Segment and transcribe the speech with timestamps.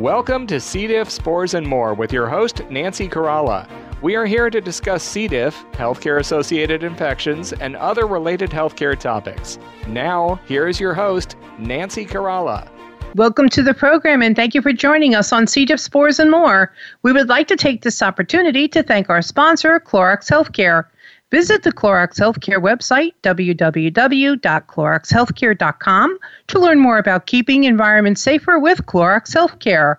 [0.00, 0.86] Welcome to C.
[0.86, 3.68] diff, spores, and more with your host, Nancy Caralla.
[4.00, 5.28] We are here to discuss C.
[5.28, 9.58] diff, healthcare associated infections, and other related healthcare topics.
[9.86, 12.70] Now, here is your host, Nancy Caralla.
[13.16, 15.66] Welcome to the program and thank you for joining us on C.
[15.66, 16.72] diff, spores, and more.
[17.02, 20.86] We would like to take this opportunity to thank our sponsor, Clorox Healthcare.
[21.32, 26.18] Visit the Clorox Healthcare website, www.cloroxhealthcare.com,
[26.48, 29.96] to learn more about keeping environments safer with Clorox Healthcare.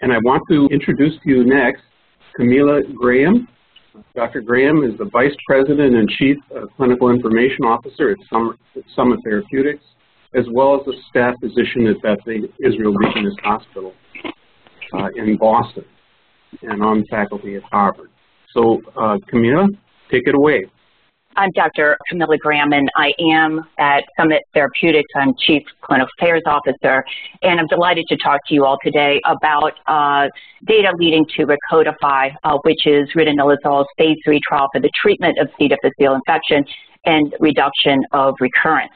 [0.00, 1.82] And I want to introduce to you next
[2.34, 3.46] Camilla Graham.
[4.16, 4.40] Dr.
[4.40, 6.38] Graham is the Vice President and Chief
[6.78, 8.16] Clinical Information Officer at
[8.96, 9.84] Summit, Therapeutics,
[10.34, 13.92] as well as a staff physician at the Israel Regionalist Hospital
[14.94, 15.84] uh, in Boston
[16.62, 18.08] and on faculty at Harvard.
[18.54, 19.68] So, uh, Camilla,
[20.12, 20.66] Take it away.
[21.36, 21.96] I'm Dr.
[22.10, 25.08] Camilla Graham, and I am at Summit Therapeutics.
[25.16, 27.02] I'm Chief Clinical Affairs Officer,
[27.42, 30.28] and I'm delighted to talk to you all today about uh,
[30.66, 35.48] data leading to Recodify, uh, which is ridinilazol's phase three trial for the treatment of
[35.58, 35.68] C.
[35.68, 36.62] difficile infection
[37.06, 38.92] and reduction of recurrence.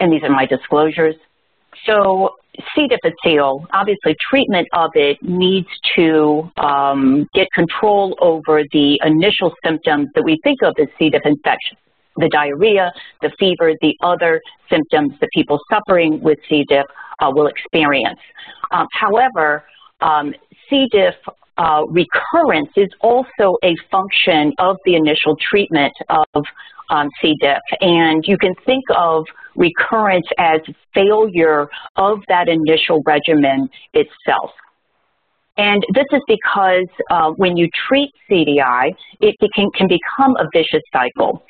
[0.00, 1.14] And these are my disclosures.
[1.84, 2.36] So
[2.74, 2.88] C.
[2.88, 10.24] difficile, obviously treatment of it needs to um, get control over the initial symptoms that
[10.24, 11.10] we think of as C.
[11.10, 11.76] diff infection.
[12.16, 16.64] The diarrhea, the fever, the other symptoms that people suffering with C.
[16.66, 16.86] diff
[17.20, 18.18] uh, will experience.
[18.70, 19.64] Um, however,
[20.00, 20.34] um,
[20.70, 20.88] C.
[20.90, 21.14] diff
[21.58, 26.44] uh, recurrence is also a function of the initial treatment of
[26.90, 27.34] um, C.
[27.40, 27.58] diff.
[27.80, 29.24] And you can think of
[29.56, 30.60] recurrence as
[30.94, 34.50] failure of that initial regimen itself.
[35.56, 40.82] And this is because uh, when you treat CDI, it, can, can, become a vicious
[40.92, 41.42] cycle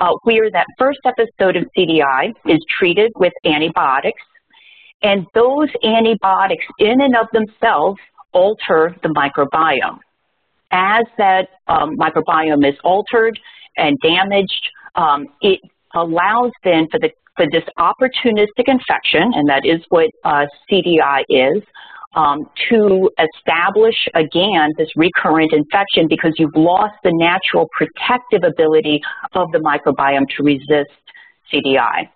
[0.00, 4.22] uh, where that first episode of CDI is treated with antibiotics,
[5.04, 8.00] and those antibiotics in and of themselves
[8.32, 9.98] alter the microbiome.
[10.70, 13.38] As that um, microbiome is altered
[13.76, 15.60] and damaged, um, it
[15.94, 21.62] allows then for the for this opportunistic infection, and that is what uh, CDI is,
[22.14, 29.00] um, to establish again this recurrent infection because you've lost the natural protective ability
[29.34, 30.90] of the microbiome to resist
[31.52, 32.08] CDI.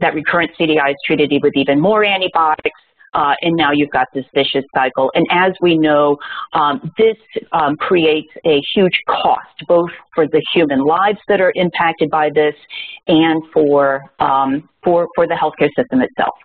[0.00, 2.80] That recurrent CDI is treated with even more antibiotics,
[3.18, 5.10] uh, and now you've got this vicious cycle.
[5.12, 6.16] And as we know,
[6.52, 7.16] um, this
[7.50, 12.54] um, creates a huge cost, both for the human lives that are impacted by this
[13.08, 16.36] and for, um, for, for the healthcare system itself.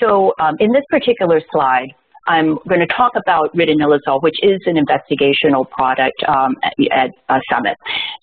[0.00, 1.94] So um, in this particular slide,
[2.26, 6.54] I'm going to talk about ridinilazole, which is an investigational product um,
[6.90, 7.76] at, at Summit.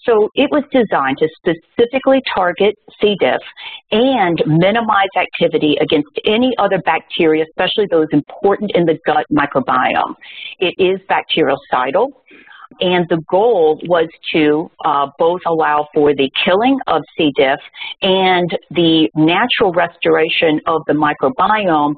[0.05, 3.15] So it was designed to specifically target C.
[3.19, 3.41] diff
[3.91, 10.15] and minimize activity against any other bacteria, especially those important in the gut microbiome.
[10.59, 12.07] It is bactericidal.
[12.79, 17.31] And the goal was to uh, both allow for the killing of C.
[17.35, 17.59] diff
[18.01, 21.95] and the natural restoration of the microbiome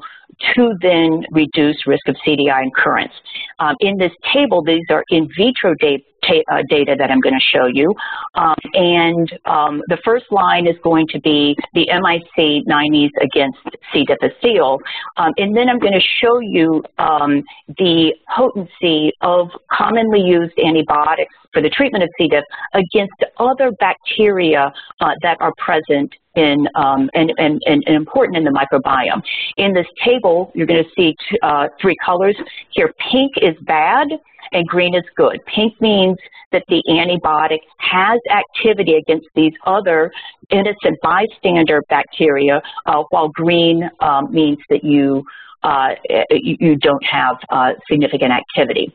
[0.55, 3.13] to then reduce risk of CDI incurrence.
[3.59, 6.03] Um, in this table, these are in vitro data,
[6.51, 7.93] uh, data that I'm going to show you.
[8.35, 13.57] Um, and um, the first line is going to be the MIC 90s against
[13.93, 14.05] C.
[14.05, 14.79] difficile.
[15.17, 17.43] Um, and then I'm going to show you um,
[17.77, 22.27] the potency of commonly used antibiotics for the treatment of C.
[22.27, 22.43] diff
[22.73, 28.49] against other bacteria uh, that are present in, um, and, and, and, important in the
[28.49, 29.21] microbiome.
[29.57, 32.35] In this table, you're going to see uh, three colors.
[32.71, 34.07] Here, pink is bad
[34.51, 35.39] and green is good.
[35.45, 36.17] Pink means
[36.51, 40.11] that the antibiotic has activity against these other
[40.49, 45.23] innocent bystander bacteria, uh, while green um, means that you,
[45.63, 45.89] uh,
[46.31, 48.93] you, you, don't have uh, significant activity.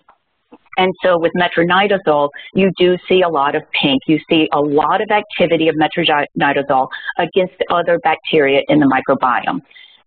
[0.79, 4.01] And so with metronidazole, you do see a lot of pink.
[4.07, 9.61] You see a lot of activity of metronidazole against other bacteria in the microbiome.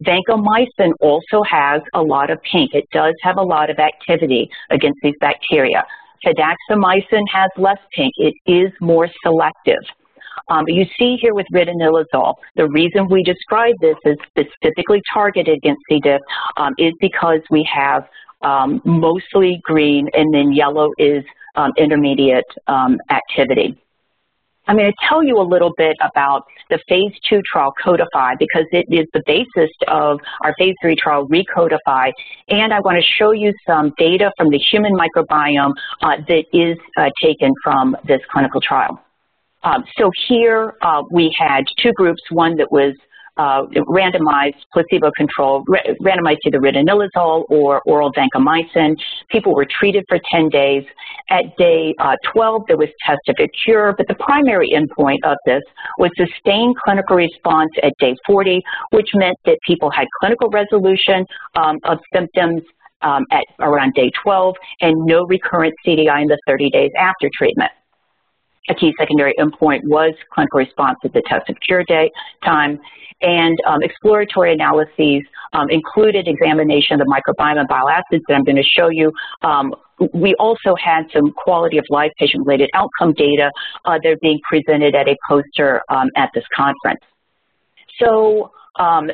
[0.04, 2.74] Vancomycin also has a lot of pink.
[2.74, 5.84] It does have a lot of activity against these bacteria.
[6.26, 8.14] Fidaxomicin has less pink.
[8.18, 9.84] It is more selective.
[10.50, 15.82] Um, you see here with ridinilazole, the reason we describe this as specifically targeted against
[15.90, 16.00] C.
[16.02, 16.22] diff
[16.58, 18.04] um, is because we have
[18.44, 21.24] um, mostly green, and then yellow is
[21.56, 23.78] um, intermediate um, activity.
[24.68, 28.66] I'm going to tell you a little bit about the phase two trial Codify because
[28.72, 32.12] it is the basis of our phase three trial Recodify.
[32.48, 36.78] And I want to show you some data from the human microbiome uh, that is
[36.98, 39.02] uh, taken from this clinical trial.
[39.64, 42.96] Um, so here uh, we had two groups, one that was
[43.38, 45.68] uh, randomized, placebo-controlled,
[46.02, 48.96] randomized to the ridinilazole or oral vancomycin.
[49.30, 50.84] People were treated for 10 days.
[51.30, 55.38] At day uh, 12, there was test of a cure, but the primary endpoint of
[55.46, 55.62] this
[55.98, 58.62] was sustained clinical response at day 40,
[58.92, 61.26] which meant that people had clinical resolution
[61.56, 62.62] um, of symptoms
[63.02, 67.72] um, at around day 12 and no recurrent CDI in the 30 days after treatment.
[68.70, 72.12] A key secondary endpoint was clinical response at the test of cure day
[72.46, 72.80] time,
[73.22, 75.24] and um, exploratory analyses
[75.54, 79.12] um, included examination of the microbiome and bile acids that I'm going to show you.
[79.42, 79.74] Um,
[80.14, 83.52] we also had some quality of life patient-related outcome data
[83.86, 87.02] uh, that are being presented at a poster um, at this conference.
[88.00, 89.12] So um,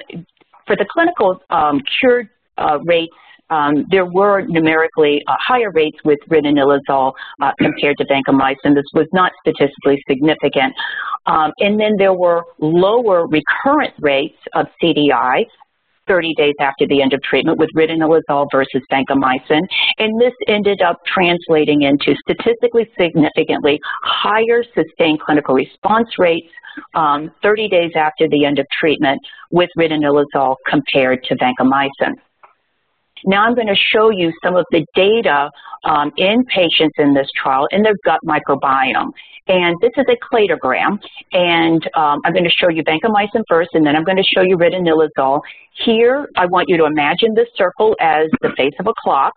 [0.65, 3.13] for the clinical um, cure uh, rates
[3.49, 8.75] um, there were numerically uh, higher rates with ridinilazole uh, compared to vancomycin.
[8.75, 10.73] This was not statistically significant.
[11.25, 15.45] Um, and then there were lower recurrent rates of CDI
[16.07, 19.61] 30 days after the end of treatment with ridinilazole versus vancomycin.
[19.99, 26.47] And this ended up translating into statistically significantly higher sustained clinical response rates
[26.95, 29.19] um, 30 days after the end of treatment
[29.51, 32.13] with ridinilazole compared to vancomycin.
[33.25, 35.49] Now I'm going to show you some of the data
[35.83, 39.11] um, in patients in this trial in their gut microbiome.
[39.49, 40.99] And this is a cladogram,
[41.31, 44.41] and um, I'm going to show you vancomycin first, and then I'm going to show
[44.41, 45.39] you ridinilazole.
[45.85, 49.33] Here, I want you to imagine this circle as the face of a clock,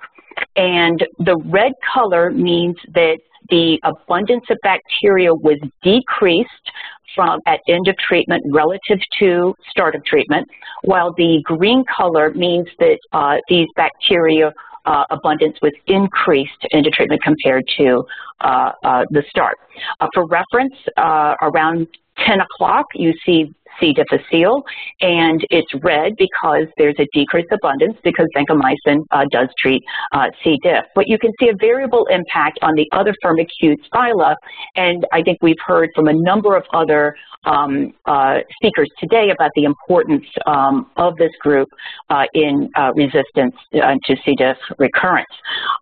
[0.56, 3.18] and the red color means that
[3.50, 6.70] the abundance of bacteria was decreased
[7.14, 10.46] from at end of treatment relative to start of treatment,
[10.82, 14.52] while the green color means that uh, these bacteria
[14.86, 18.02] uh, abundance was increased into treatment compared to
[18.40, 19.58] uh, uh the start.
[20.00, 21.86] Uh, for reference, around
[22.26, 23.92] 10 o'clock, you see C.
[23.92, 24.62] difficile,
[25.00, 29.82] and it's red because there's a decreased abundance because vancomycin uh, does treat
[30.12, 30.58] uh, C.
[30.62, 30.84] diff.
[30.94, 34.34] But you can see a variable impact on the other firmicutes phyla,
[34.76, 37.14] and I think we've heard from a number of other
[37.44, 41.68] um, uh, speakers today about the importance um, of this group
[42.10, 44.34] uh, in uh, resistance uh, to C.
[44.36, 45.26] diff recurrence.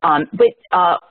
[0.03, 0.49] Um, but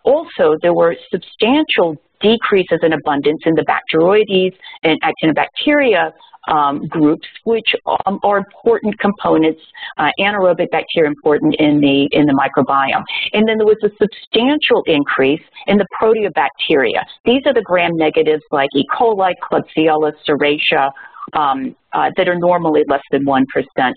[0.04, 6.12] also, there were substantial decreases in abundance in the Bacteroides and actinobacteria
[6.48, 7.76] um, groups, which
[8.06, 9.62] um, are important components,
[9.98, 13.04] uh, anaerobic bacteria important in the, in the microbiome.
[13.34, 17.04] And then there was a substantial increase in the proteobacteria.
[17.26, 18.86] These are the gram-negatives like E.
[18.98, 20.92] coli, Klebsiella, Serratia,
[21.34, 23.44] um, uh, that are normally less than 1%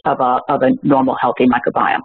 [0.04, 2.00] of a, of a normal healthy microbiome.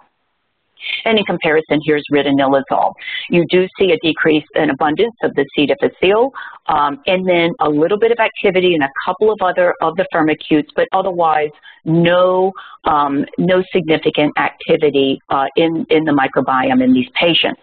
[1.04, 2.92] And in comparison, here's ridinilazole.
[3.30, 5.66] You do see a decrease in abundance of the C.
[5.66, 6.32] difficile,
[6.66, 10.06] um, and then a little bit of activity in a couple of other of the
[10.14, 11.50] firmicutes, but otherwise
[11.84, 12.52] no,
[12.84, 17.60] um, no significant activity uh, in, in the microbiome in these patients.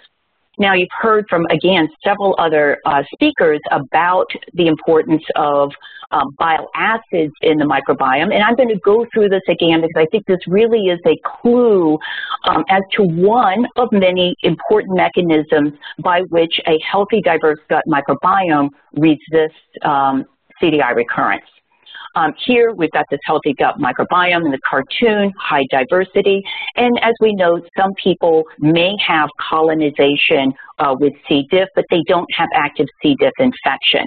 [0.60, 5.72] Now, you've heard from, again, several other uh, speakers about the importance of
[6.12, 9.96] um, bile acids in the microbiome, and I'm going to go through this again because
[9.98, 11.98] I think this really is a clue
[12.46, 15.74] um, as to one of many important mechanisms
[16.04, 20.26] by which a healthy, diverse gut microbiome resists um,
[20.62, 21.46] CDI recurrence.
[22.16, 26.42] Um, here, we've got this healthy gut microbiome in the cartoon, high diversity.
[26.76, 31.48] And as we know, some people may have colonization uh, with C.
[31.50, 33.16] diff, but they don't have active C.
[33.20, 34.06] diff infection.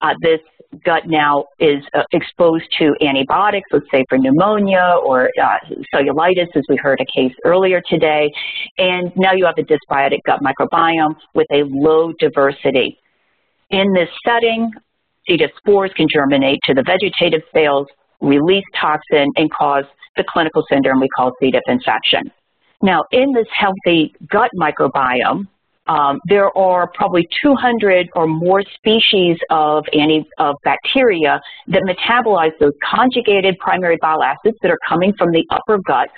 [0.00, 0.40] Uh, this
[0.84, 5.56] gut now is uh, exposed to antibiotics, let's say for pneumonia or uh,
[5.92, 8.30] cellulitis, as we heard a case earlier today.
[8.78, 12.96] And now you have a dysbiotic gut microbiome with a low diversity.
[13.70, 14.70] In this setting,
[15.38, 15.46] C.
[15.58, 17.86] spores can germinate to the vegetative cells,
[18.20, 19.84] release toxin, and cause
[20.16, 21.50] the clinical syndrome we call C.
[21.50, 22.30] diff infection.
[22.82, 25.46] Now, in this healthy gut microbiome,
[25.86, 32.72] um, there are probably 200 or more species of, anti, of bacteria that metabolize those
[32.88, 36.08] conjugated primary bile acids that are coming from the upper gut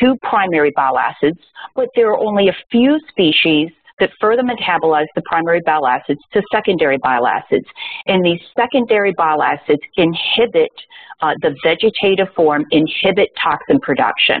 [0.00, 1.38] to primary bile acids,
[1.76, 3.70] but there are only a few species
[4.00, 7.66] that further metabolize the primary bile acids to secondary bile acids.
[8.06, 10.72] And these secondary bile acids inhibit
[11.20, 14.40] uh, the vegetative form, inhibit toxin production.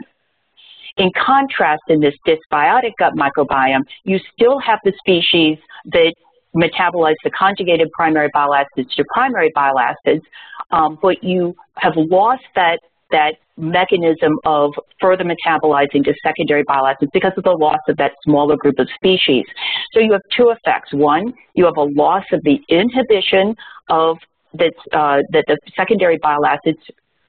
[0.96, 6.14] In contrast, in this dysbiotic gut microbiome, you still have the species that
[6.54, 10.24] metabolize the conjugated primary bile acids to primary bile acids,
[10.70, 12.78] um, but you have lost that
[13.10, 18.12] that mechanism of further metabolizing to secondary bile acids because of the loss of that
[18.24, 19.44] smaller group of species.
[19.92, 20.92] So you have two effects.
[20.92, 23.54] One, you have a loss of the inhibition
[23.88, 24.18] of
[24.54, 26.78] that, uh, that the secondary bile acids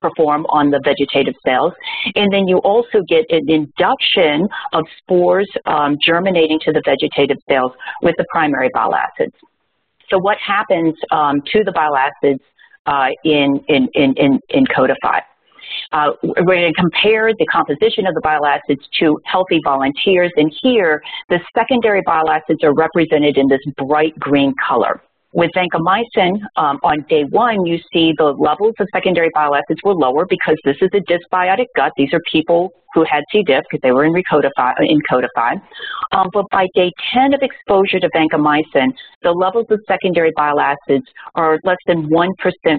[0.01, 1.73] perform on the vegetative cells.
[2.15, 7.71] And then you also get an induction of spores um, germinating to the vegetative cells
[8.01, 9.33] with the primary bile acids.
[10.09, 12.41] So what happens um, to the bile acids
[12.85, 15.21] uh, in, in, in, in, in Codify?
[15.91, 20.53] Uh, we're going to compare the composition of the bile acids to healthy volunteers, and
[20.61, 25.01] here the secondary bile acids are represented in this bright green color.
[25.35, 29.93] With vancomycin, um, on day one, you see the levels of secondary bile acids were
[29.93, 31.91] lower because this is a dysbiotic gut.
[31.97, 33.43] These are people who had C.
[33.43, 35.55] diff because they were in, recodify, in codify.
[36.13, 41.05] Um, but by day 10 of exposure to vancomycin, the levels of secondary bile acids
[41.35, 42.29] are less than 1%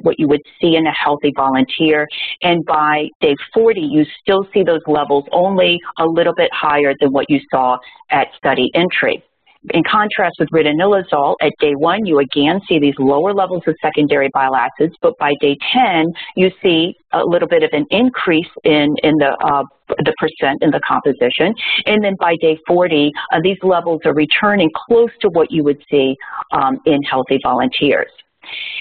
[0.01, 2.09] what you would see in a healthy volunteer.
[2.41, 7.13] And by day 40, you still see those levels only a little bit higher than
[7.13, 7.77] what you saw
[8.11, 9.23] at study entry.
[9.71, 14.29] In contrast with ridinilazole, at day one, you again see these lower levels of secondary
[14.33, 16.07] bile acids, but by day 10,
[16.37, 20.71] you see a little bit of an increase in, in the, uh, the percent in
[20.71, 21.55] the composition.
[21.87, 25.83] And then by day 40, uh, these levels are returning close to what you would
[25.91, 26.15] see
[26.53, 28.11] um, in healthy volunteers.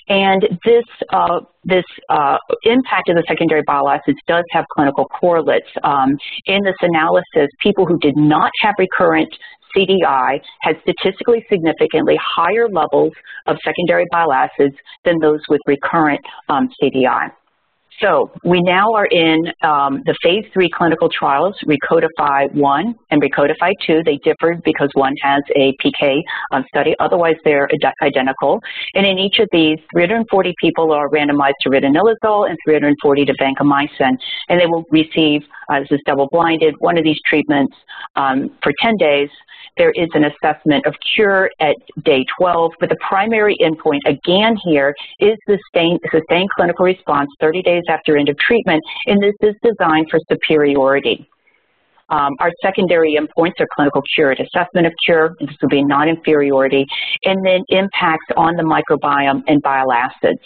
[0.07, 5.67] And this, uh, this uh, impact of the secondary bile acids does have clinical correlates.
[5.83, 9.33] Um, in this analysis, people who did not have recurrent
[9.75, 13.13] CDI had statistically significantly higher levels
[13.47, 17.31] of secondary bile acids than those with recurrent um, CDI.
[18.01, 23.71] So we now are in um, the phase three clinical trials, Recodify 1 and Recodify
[23.85, 24.01] 2.
[24.03, 26.93] They differed because one has a PK um, study.
[26.99, 27.69] Otherwise, they're
[28.01, 28.59] identical.
[28.95, 34.17] And in each of these, 340 people are randomized to ridinilazole and 340 to vancomycin.
[34.49, 37.75] And they will receive, uh, this is double-blinded, one of these treatments
[38.17, 39.29] um, for 10 days
[39.77, 44.93] there is an assessment of cure at day 12, but the primary endpoint, again here,
[45.19, 50.07] is sustained, sustained clinical response 30 days after end of treatment, and this is designed
[50.09, 51.27] for superiority.
[52.09, 56.85] Um, our secondary endpoints are clinical cure and assessment of cure, this will be non-inferiority,
[57.23, 60.39] and then impacts on the microbiome and bile acids.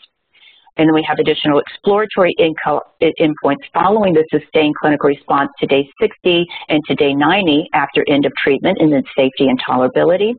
[0.79, 6.45] And then we have additional exploratory endpoints following the sustained clinical response to day 60
[6.69, 10.35] and to day 90 after end of treatment, and then safety and tolerability.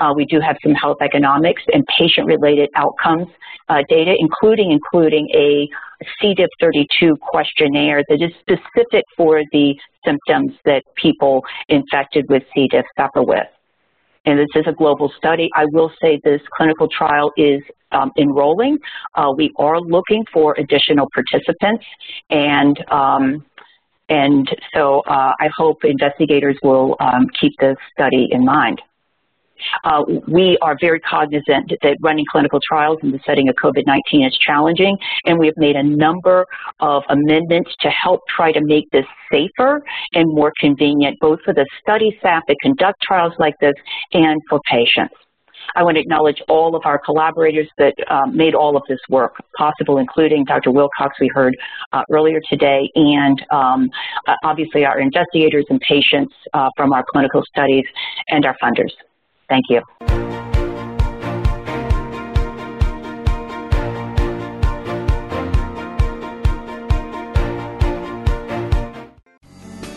[0.00, 3.28] Uh, we do have some health economics and patient-related outcomes
[3.68, 5.68] uh, data, including including a
[6.20, 9.72] C-diff32 questionnaire that is specific for the
[10.04, 12.66] symptoms that people infected with C.
[12.70, 13.46] diff suffer with
[14.26, 15.48] and this is a global study.
[15.54, 18.78] I will say this clinical trial is um, enrolling.
[19.14, 21.84] Uh, we are looking for additional participants,
[22.30, 23.44] and um,
[24.08, 28.80] and so uh, I hope investigators will um, keep this study in mind.
[29.84, 34.36] Uh, we are very cognizant that running clinical trials in the setting of COVID-19 is
[34.38, 36.46] challenging, and we have made a number
[36.80, 39.82] of amendments to help try to make this safer
[40.14, 43.74] and more convenient, both for the study staff that conduct trials like this
[44.12, 45.14] and for patients.
[45.74, 49.34] I want to acknowledge all of our collaborators that um, made all of this work
[49.58, 50.70] possible, including Dr.
[50.70, 51.56] Wilcox, we heard
[51.92, 53.88] uh, earlier today, and um,
[54.44, 57.84] obviously our investigators and patients uh, from our clinical studies
[58.28, 58.92] and our funders.
[59.48, 59.82] Thank you.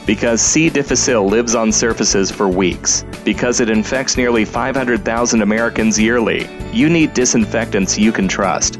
[0.06, 0.72] Because C.
[0.72, 7.14] difficile lives on surfaces for weeks, because it infects nearly 500,000 Americans yearly, you need
[7.14, 8.80] disinfectants you can trust.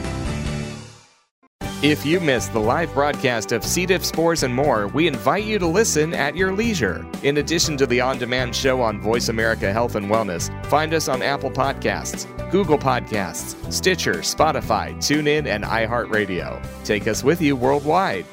[1.83, 3.87] If you missed the live broadcast of C.
[3.87, 7.03] diff spores and more, we invite you to listen at your leisure.
[7.23, 11.07] In addition to the on demand show on Voice America Health and Wellness, find us
[11.07, 16.63] on Apple Podcasts, Google Podcasts, Stitcher, Spotify, TuneIn, and iHeartRadio.
[16.83, 18.27] Take us with you worldwide.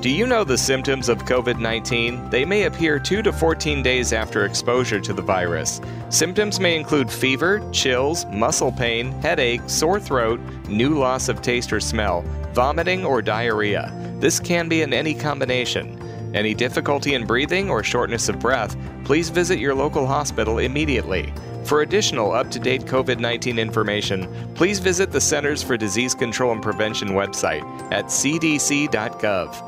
[0.00, 2.30] Do you know the symptoms of COVID 19?
[2.30, 5.80] They may appear 2 to 14 days after exposure to the virus.
[6.08, 10.38] Symptoms may include fever, chills, muscle pain, headache, sore throat,
[10.68, 13.92] new loss of taste or smell, vomiting, or diarrhea.
[14.20, 16.00] This can be in any combination.
[16.32, 21.32] Any difficulty in breathing or shortness of breath, please visit your local hospital immediately.
[21.64, 26.52] For additional up to date COVID 19 information, please visit the Centers for Disease Control
[26.52, 29.67] and Prevention website at cdc.gov.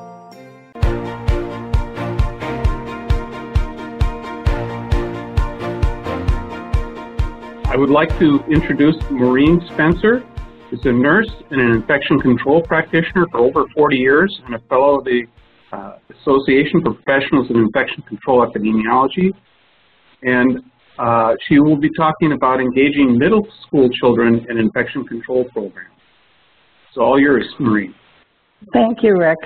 [7.71, 10.25] I would like to introduce Maureen Spencer.
[10.69, 14.99] She's a nurse and an infection control practitioner for over 40 years and a fellow
[14.99, 15.23] of the
[15.73, 19.31] uh, Association for Professionals in Infection Control Epidemiology.
[20.23, 20.59] And
[20.99, 25.95] uh, she will be talking about engaging middle school children in infection control programs.
[26.89, 27.95] It's all yours, Marie.
[28.73, 29.39] Thank you, Rick.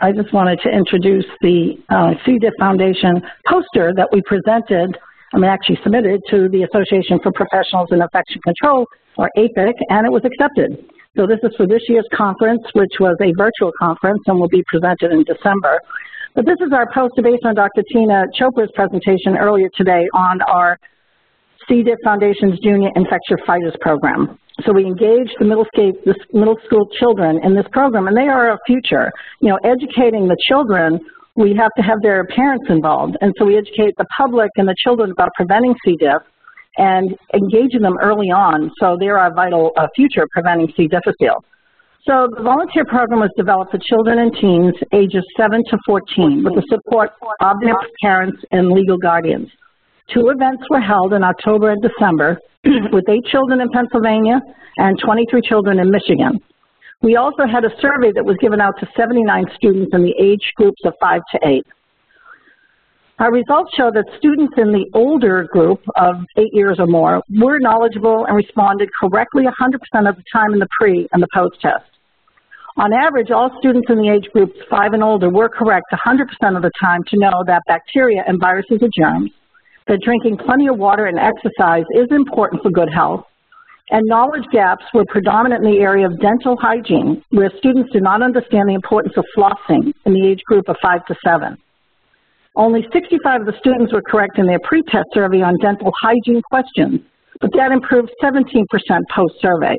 [0.00, 2.14] I just wanted to introduce the uh,
[2.58, 4.98] Foundation poster that we presented,
[5.34, 10.06] I mean actually submitted to the Association for Professionals in Infection Control, or APIC, and
[10.06, 10.78] it was accepted.
[11.16, 14.62] So this is for this year's conference, which was a virtual conference and will be
[14.68, 15.80] presented in December.
[16.34, 17.82] But this is our poster based on Dr.
[17.92, 20.78] Teena Chopra's presentation earlier today on our
[21.68, 21.82] C.
[21.82, 24.38] diff Foundation's Junior Infectious Fighters Program.
[24.64, 28.50] So we engage the middle, the middle school children in this program, and they are
[28.50, 29.10] our future.
[29.40, 31.00] You know, educating the children,
[31.38, 33.16] we have to have their parents involved.
[33.20, 35.96] And so we educate the public and the children about preventing C.
[35.96, 36.22] diff
[36.76, 38.70] and engaging them early on.
[38.80, 40.88] So they're our vital uh, future preventing C.
[40.88, 41.44] difficile.
[42.06, 46.54] So the volunteer program was developed for children and teens ages 7 to 14 with
[46.54, 49.48] the support of their parents and legal guardians.
[50.12, 54.40] Two events were held in October and December with eight children in Pennsylvania
[54.78, 56.40] and 23 children in Michigan.
[57.00, 60.52] We also had a survey that was given out to 79 students in the age
[60.56, 61.66] groups of 5 to 8.
[63.20, 67.58] Our results show that students in the older group of eight years or more were
[67.58, 71.84] knowledgeable and responded correctly 100% of the time in the pre and the post test.
[72.76, 76.22] On average, all students in the age groups five and older were correct 100%
[76.56, 79.32] of the time to know that bacteria and viruses are germs,
[79.88, 83.24] that drinking plenty of water and exercise is important for good health,
[83.90, 88.22] and knowledge gaps were predominant in the area of dental hygiene, where students did not
[88.22, 91.56] understand the importance of flossing in the age group of five to seven.
[92.54, 97.00] Only 65 of the students were correct in their pre-test survey on dental hygiene questions,
[97.40, 98.64] but that improved 17%
[99.14, 99.76] post-survey.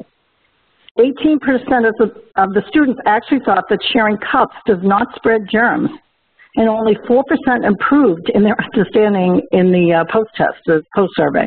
[0.98, 5.90] 18% of the, of the students actually thought that sharing cups does not spread germs,
[6.56, 7.22] and only 4%
[7.66, 11.46] improved in their understanding in the uh, post-test, the post-survey.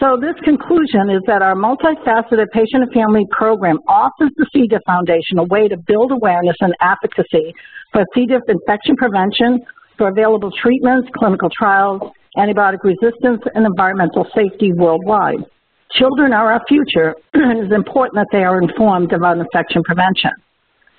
[0.00, 4.68] So this conclusion is that our multifaceted patient and family program offers the C.
[4.68, 7.52] diff Foundation a way to build awareness and advocacy
[7.92, 8.26] for C.
[8.26, 9.58] diff infection prevention,
[9.96, 12.00] for available treatments, clinical trials,
[12.36, 15.44] antibiotic resistance, and environmental safety worldwide.
[15.90, 20.30] Children are our future, and it is important that they are informed about infection prevention.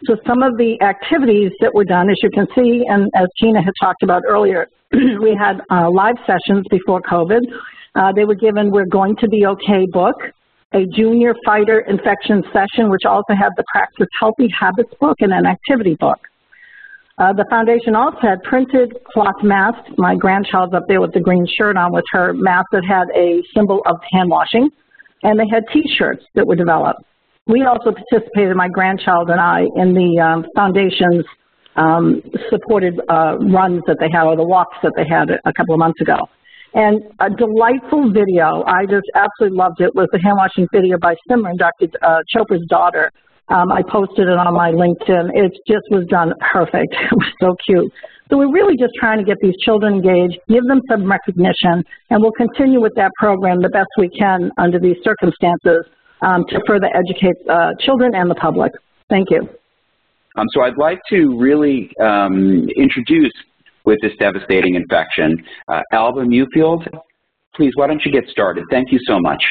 [0.06, 3.64] So some of the activities that were done, as you can see, and as Teena
[3.64, 7.42] had talked about earlier, we had uh, live sessions before COVID.
[7.96, 10.16] Uh, they were given We're Going to Be Okay book,
[10.74, 15.46] a junior fighter infection session, which also had the Practice Healthy Habits book and an
[15.46, 16.20] activity book.
[17.18, 19.90] Uh, the foundation also had printed cloth masks.
[19.98, 23.44] My grandchild's up there with the green shirt on with her mask that had a
[23.54, 24.70] symbol of hand washing.
[25.24, 27.02] And they had t-shirts that were developed.
[27.46, 31.26] We also participated, my grandchild and I, in the um, foundation's
[31.76, 35.74] um, supported uh, runs that they had, or the walks that they had a, couple
[35.74, 36.18] of months ago.
[36.74, 41.16] And a delightful video, I just absolutely loved it, was the hand washing video by
[41.30, 41.88] Simran, Dr.
[42.02, 43.12] Uh, Chopra's daughter,
[43.50, 45.32] um, I posted it on my LinkedIn.
[45.34, 46.94] It just was done perfect.
[47.12, 47.92] It was so cute.
[48.30, 52.22] So we're really just trying to get these children engaged, give them some recognition, and
[52.22, 55.84] we'll continue with that program the best we can under these circumstances
[56.22, 58.72] um, to further educate uh, children and the public.
[59.10, 59.50] Thank you.
[60.36, 63.34] Um, so I'd like to really um, introduce
[63.86, 65.38] with this devastating infection,
[65.68, 66.88] uh, Alba Mufield.
[67.56, 68.64] Please, why don't you get started?
[68.70, 69.44] Thank you so much.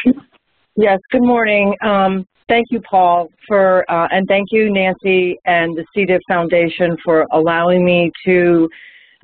[0.77, 1.75] Yes, good morning.
[1.85, 6.05] Um, thank you, Paul, for, uh, and thank you, Nancy and the C.
[6.05, 8.69] diff Foundation for allowing me to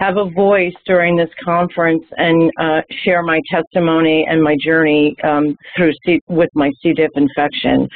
[0.00, 5.56] have a voice during this conference and uh, share my testimony and my journey um,
[5.76, 6.92] through C with my C.
[6.92, 7.88] diff infection.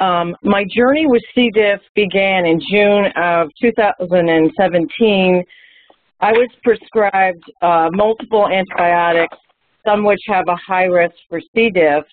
[0.00, 1.50] Um, my journey with C.
[1.54, 5.44] diff began in June of 2017.
[6.20, 9.36] I was prescribed uh, multiple antibiotics,
[9.86, 11.70] some which have a high risk for C.
[11.70, 12.04] diff,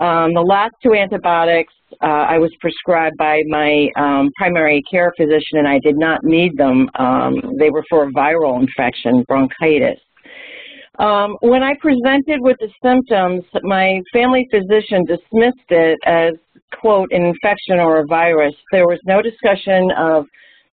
[0.00, 1.72] um, the last two antibiotics
[2.02, 6.56] uh, I was prescribed by my um, primary care physician and I did not need
[6.56, 6.88] them.
[6.98, 9.98] Um, they were for a viral infection, bronchitis.
[11.00, 16.34] Um, when I presented with the symptoms, my family physician dismissed it as,
[16.80, 18.54] quote, an infection or a virus.
[18.70, 20.26] There was no discussion of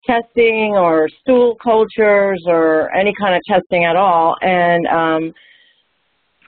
[0.08, 4.36] testing or stool cultures or any kind of testing at all.
[4.42, 5.34] And um,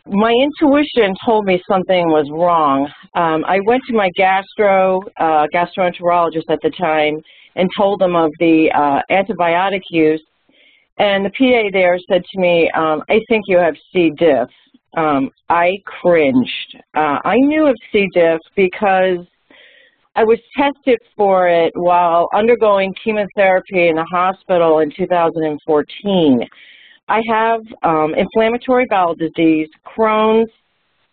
[0.05, 2.89] my intuition told me something was wrong.
[3.15, 7.19] Um, I went to my gastro, uh, gastroenterologist at the time
[7.55, 10.23] and told them of the uh, antibiotic use.
[10.99, 14.11] And the PA there said to me, um, I think you have C.
[14.17, 14.49] diff.
[14.95, 16.77] um, I cringed.
[16.95, 18.07] Uh, I knew of C.
[18.13, 19.19] diff because
[20.17, 26.49] I was tested for it while undergoing chemotherapy in the hospital in 2014.
[27.07, 30.49] I have um, inflammatory bowel disease, Crohn's,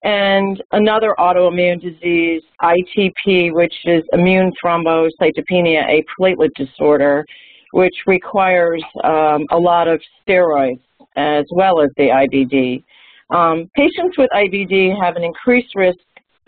[0.05, 7.27] and another autoimmune disease, ITP, which is immune thrombocytopenia, a platelet disorder,
[7.73, 10.81] which requires um, a lot of steroids
[11.17, 12.83] as well as the IBD.
[13.37, 15.99] Um, patients with IBD have an increased risk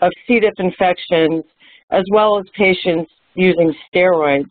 [0.01, 0.39] of C.
[0.39, 1.43] diff infections
[1.91, 4.49] as well as patients using steroids.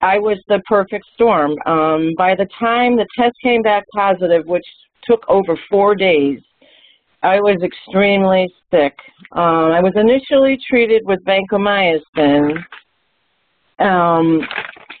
[0.00, 1.56] I was the perfect storm.
[1.66, 4.64] Um, by the time the test came back positive, which
[5.04, 6.40] took over four days,
[7.22, 8.96] I was extremely sick.
[9.32, 12.64] Um, I was initially treated with vancomycin,
[13.80, 14.46] um,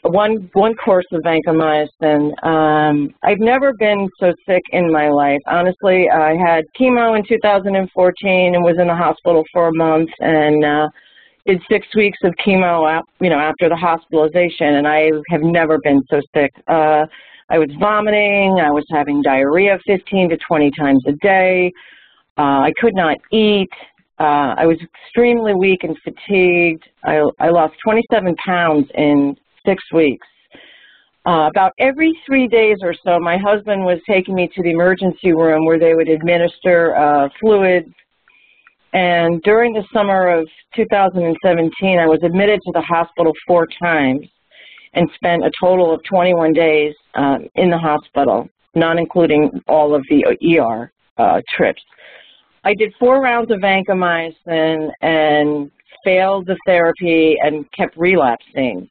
[0.02, 2.32] one one course of vancomycin.
[2.44, 5.40] Um, I've never been so sick in my life.
[5.46, 10.64] Honestly, I had chemo in 2014 and was in the hospital for a month, and
[10.64, 10.88] uh,
[11.48, 16.02] did six weeks of chemo, you know, after the hospitalization, and I have never been
[16.10, 16.52] so sick.
[16.68, 17.06] Uh,
[17.48, 21.72] I was vomiting, I was having diarrhea 15 to 20 times a day.
[22.36, 23.70] Uh, I could not eat.
[24.20, 26.84] Uh, I was extremely weak and fatigued.
[27.04, 29.34] I, I lost 27 pounds in
[29.64, 30.26] six weeks.
[31.26, 35.32] Uh, about every three days or so, my husband was taking me to the emergency
[35.32, 37.92] room where they would administer uh, fluids
[38.92, 44.26] and during the summer of 2017, I was admitted to the hospital four times
[44.94, 50.02] and spent a total of 21 days um, in the hospital, not including all of
[50.08, 50.24] the
[50.58, 51.82] ER uh, trips.
[52.64, 55.70] I did four rounds of vancomycin and
[56.04, 58.88] failed the therapy and kept relapsing.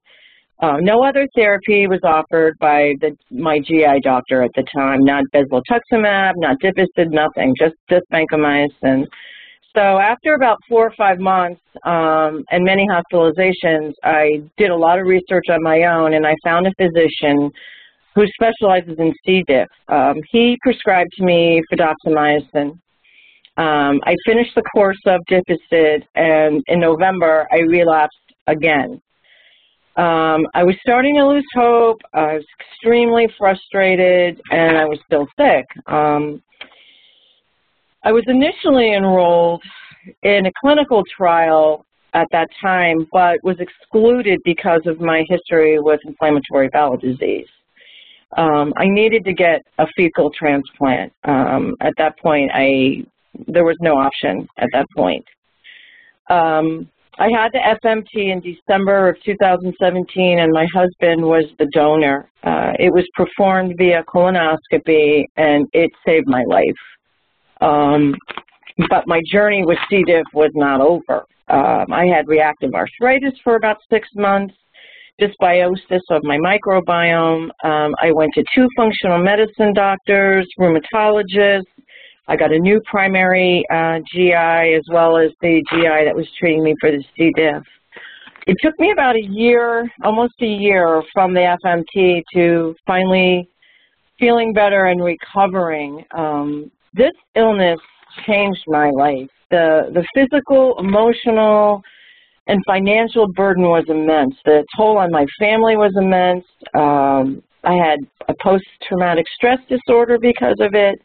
[0.60, 5.24] Uh, no other therapy was offered by the, my GI doctor at the time, not
[5.34, 9.06] bezlotuximab, not Dificid, nothing, just, just vancomycin.
[9.78, 14.98] So after about four or five months um, and many hospitalizations, I did a lot
[14.98, 17.52] of research on my own, and I found a physician
[18.16, 19.44] who specializes in C.
[19.46, 19.68] diff.
[19.88, 22.72] Um, he prescribed to me fidaxomicin.
[23.58, 29.00] Um, I finished the course of Dificid, and in November, I relapsed again.
[29.96, 32.02] Um, I was starting to lose hope.
[32.16, 35.66] I was extremely frustrated, and I was still sick.
[38.08, 39.62] I was initially enrolled
[40.24, 46.00] in a clinical trial at that time, but was excluded because of my history with
[46.06, 47.50] inflammatory bowel disease.
[48.38, 51.12] Um, I needed to get a fecal transplant.
[51.26, 53.04] Um, at that point, I
[53.46, 55.26] there was no option at that point.
[56.30, 56.90] Um,
[57.20, 62.30] I had the FMT in December of 2017, and my husband was the donor.
[62.42, 66.80] Uh, it was performed via colonoscopy, and it saved my life.
[67.62, 68.16] Um,
[68.90, 70.04] but my journey with C.
[70.06, 71.26] diff was not over.
[71.50, 74.54] Um, I had reactive arthritis for about six months,
[75.20, 77.50] dysbiosis of my microbiome.
[77.64, 81.64] Um, I went to two functional medicine doctors, rheumatologists.
[82.28, 86.64] I got a new primary uh, GI as well as the GI that was treating
[86.64, 87.32] me for the C.
[87.36, 87.64] diff.
[88.48, 93.50] It took me about a year, almost a year from the FMT to finally
[94.20, 96.04] feeling better and recovering.
[96.16, 97.80] Um, this illness
[98.26, 99.30] changed my life.
[99.52, 101.82] The, the physical, emotional,
[102.48, 104.36] and financial burden was immense.
[104.46, 106.46] The toll on my family was immense.
[106.74, 111.00] Um, I had a post-traumatic stress disorder because of it.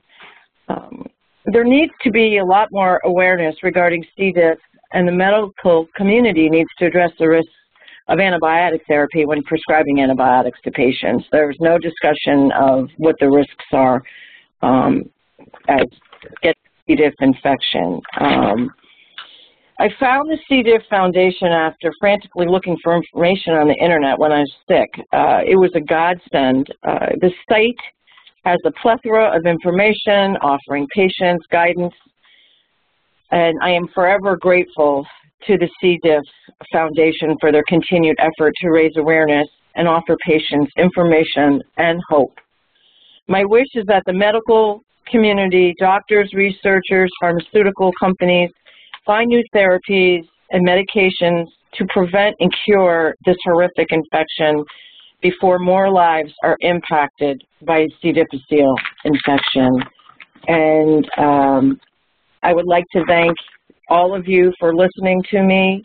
[0.69, 1.07] Um,
[1.47, 4.33] there needs to be a lot more awareness regarding C.
[4.33, 4.59] diff,
[4.93, 7.53] and the medical community needs to address the risks
[8.09, 11.25] of antibiotic therapy when prescribing antibiotics to patients.
[11.33, 14.03] There's no discussion of what the risks are.
[14.63, 15.05] Um,
[15.69, 15.87] as
[16.43, 16.95] get C.
[16.95, 18.01] diff infection.
[18.21, 18.71] Um,
[19.79, 20.63] I found the C.
[20.63, 24.89] diff Foundation after frantically looking for information on the internet when I was sick.
[25.13, 26.69] Uh, it was a godsend.
[26.87, 27.75] Uh, the site
[28.45, 31.95] has a plethora of information offering patients guidance,
[33.31, 35.07] and I am forever grateful
[35.47, 35.99] to the C.
[36.03, 36.23] diff
[36.73, 42.39] Foundation for their continued effort to raise awareness and offer patients information and hope.
[43.27, 48.51] My wish is that the medical community, doctors, researchers, pharmaceutical companies
[49.05, 54.63] find new therapies and medications to prevent and cure this horrific infection
[55.23, 58.13] before more lives are impacted by C.
[58.13, 59.71] difficile infection.
[60.49, 61.81] And um,
[62.43, 63.33] I would like to thank
[63.89, 65.85] all of you for listening to me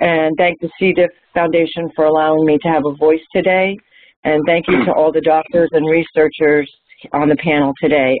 [0.00, 0.92] and thank the C.
[0.92, 3.76] diff Foundation for allowing me to have a voice today.
[4.24, 6.70] And thank you to all the doctors and researchers
[7.12, 8.18] on the panel today.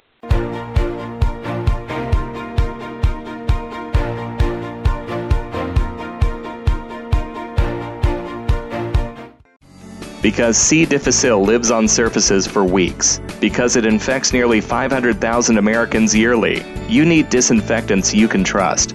[10.22, 10.86] Because C.
[10.86, 17.28] difficile lives on surfaces for weeks, because it infects nearly 500,000 Americans yearly, you need
[17.28, 18.94] disinfectants you can trust.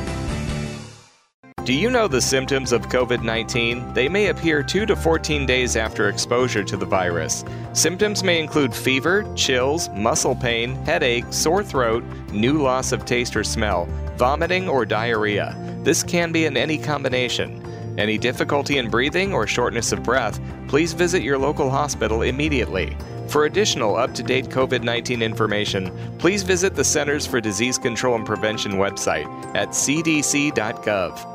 [1.63, 3.93] Do you know the symptoms of COVID 19?
[3.93, 7.45] They may appear 2 to 14 days after exposure to the virus.
[7.73, 13.43] Symptoms may include fever, chills, muscle pain, headache, sore throat, new loss of taste or
[13.43, 13.85] smell,
[14.17, 15.55] vomiting, or diarrhea.
[15.83, 17.63] This can be in any combination.
[17.95, 22.97] Any difficulty in breathing or shortness of breath, please visit your local hospital immediately.
[23.27, 28.15] For additional up to date COVID 19 information, please visit the Centers for Disease Control
[28.15, 31.30] and Prevention website at cdc.gov.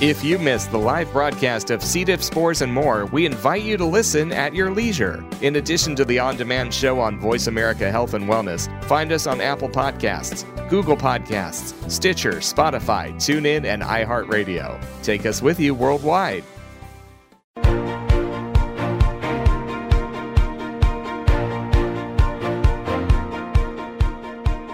[0.00, 2.04] If you missed the live broadcast of C.
[2.04, 5.22] diff spores and more, we invite you to listen at your leisure.
[5.42, 9.26] In addition to the on demand show on Voice America Health and Wellness, find us
[9.26, 14.82] on Apple Podcasts, Google Podcasts, Stitcher, Spotify, TuneIn, and iHeartRadio.
[15.02, 16.44] Take us with you worldwide.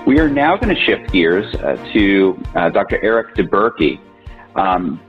[0.06, 3.02] We are now going to shift gears uh, to uh, Dr.
[3.02, 3.98] Erik Dubberke.
[4.54, 5.00] Um,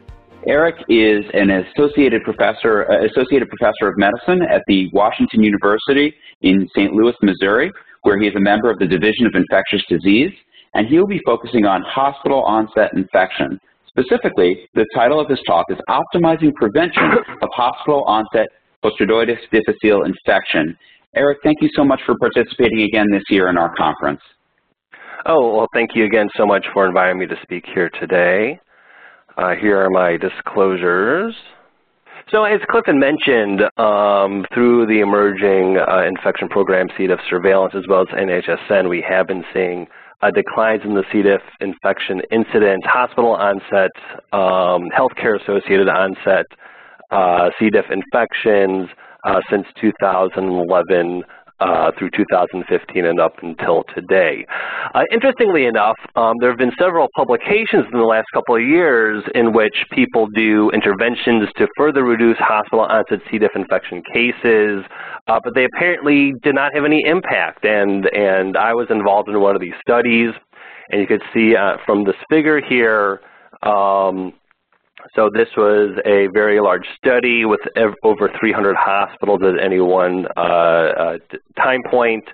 [0.48, 6.68] Erik is an associated professor, uh, associated professor of medicine at the Washington University in
[6.76, 6.94] St.
[6.94, 7.70] Louis, Missouri,
[8.04, 10.32] where he is a member of the Division of Infectious Disease,
[10.74, 13.60] and he will be focusing on hospital onset infection.
[13.90, 17.04] Specifically, the title of his talk is Optimizing Prevention
[17.42, 18.48] of Hospital Onset
[18.86, 20.78] Clostridioides difficile Infection.
[21.14, 24.22] Erik, thank you so much for participating again this year in our conference.
[25.26, 28.60] Oh, well, thank you again so much for inviting me to speak here today.
[29.38, 31.36] Uh, here are my disclosures.
[32.32, 37.06] So as Clifford mentioned, um, through the emerging uh, infection program C.
[37.06, 39.86] diff surveillance as well as NHSN, we have been seeing
[40.24, 41.22] uh, declines in the C.
[41.22, 43.92] diff infection incidence, hospital onset,
[44.34, 46.48] um, healthcare associated onset
[47.12, 47.70] uh, C.
[47.70, 48.90] diff infections
[49.24, 51.22] uh, since 2011
[51.60, 54.46] uh, through 2015 and up until today.
[54.94, 59.24] Uh, interestingly enough, um, there have been several publications in the last couple of years
[59.36, 63.38] in which people do interventions to further reduce hospital onset C.
[63.38, 64.84] diff infection cases,
[65.28, 67.66] uh, but they apparently did not have any impact.
[67.66, 70.32] And, and I was involved in one of these studies,
[70.90, 73.22] and you could see uh, from this figure here,
[73.64, 74.34] um,
[75.16, 77.60] so this was a very large study with
[78.04, 81.18] over 300 hospitals at any one uh, uh,
[81.58, 82.26] time point,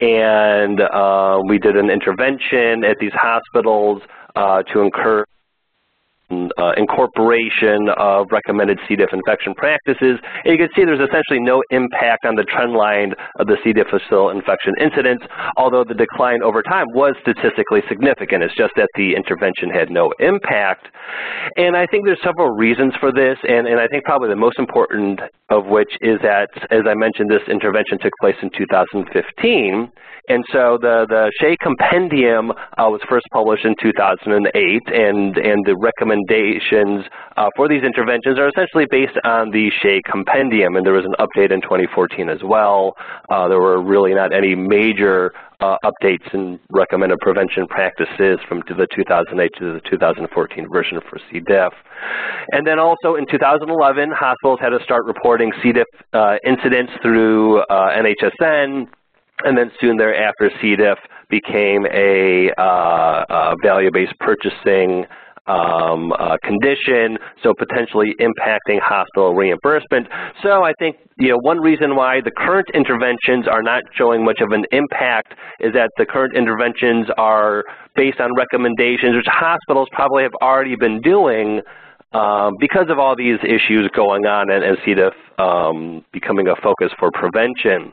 [0.00, 4.02] and uh, we did an intervention at these hospitals
[4.34, 5.28] uh, to encourage
[6.30, 8.96] uh, incorporation of recommended C.
[8.96, 10.18] diff infection practices.
[10.44, 13.72] And you can see there's essentially no impact on the trend line of the C.
[13.72, 15.22] difficile infection incidence,
[15.56, 18.42] although the decline over time was statistically significant.
[18.42, 20.86] It's just that the intervention had no impact.
[21.56, 24.58] And I think there's several reasons for this, and, and I think probably the most
[24.58, 29.90] important of which is that, as I mentioned, this intervention took place in 2015.
[30.28, 34.38] And so the, the SHEA compendium uh, was first published in 2008,
[34.86, 35.74] and, and the
[36.28, 37.04] recommendations
[37.36, 41.14] uh, for these interventions are essentially based on the SHEA compendium, and there was an
[41.18, 42.94] update in 2014 as well.
[43.30, 48.86] Uh, there were really not any major uh, updates in recommended prevention practices from the
[48.94, 51.40] 2008 to the 2014 version for C.
[51.40, 51.72] diff.
[52.52, 55.72] And then also in 2011, hospitals had to start reporting C.
[55.72, 58.86] diff uh, incidents through uh, NHSN,
[59.42, 60.76] and then soon thereafter, C.
[60.76, 60.98] diff
[61.30, 65.06] became a uh, uh, value-based purchasing
[65.50, 70.06] um, uh, condition, so potentially impacting hospital reimbursement.
[70.42, 74.40] So I think you know one reason why the current interventions are not showing much
[74.40, 77.64] of an impact is that the current interventions are
[77.96, 81.60] based on recommendations, which hospitals probably have already been doing
[82.12, 84.94] um, because of all these issues going on and, and C.
[84.94, 87.92] diff um, becoming a focus for prevention.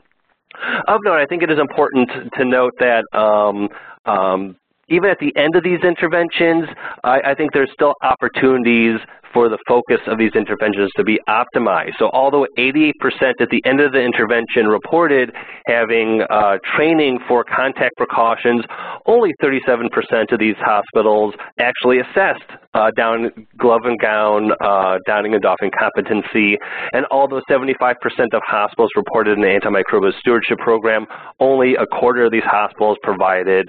[0.88, 3.68] Of note, I think it is important to note that um,
[4.06, 4.56] um,
[4.88, 6.68] even at the end of these interventions,
[7.04, 8.98] I, I think there's still opportunities
[9.32, 11.92] for the focus of these interventions to be optimized.
[11.98, 12.92] So although 88%
[13.40, 15.32] at the end of the intervention reported
[15.66, 18.64] having uh, training for contact precautions,
[19.06, 19.88] only 37%
[20.32, 26.56] of these hospitals actually assessed uh, down glove and gown, uh, downing and doffing competency.
[26.92, 27.94] And although 75%
[28.32, 31.06] of hospitals reported an antimicrobial stewardship program,
[31.40, 33.68] only a quarter of these hospitals provided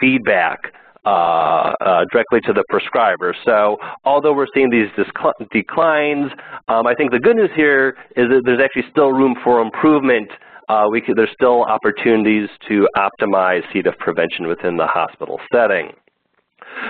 [0.00, 0.58] feedback
[1.04, 3.34] uh, uh, directly to the prescriber.
[3.44, 4.88] So although we're seeing these
[5.52, 6.30] declines,
[6.68, 10.30] um, I think the good news here is that there's actually still room for improvement.
[10.68, 13.82] Uh, could, there's still opportunities to optimize C.
[13.82, 15.90] diff prevention within the hospital setting.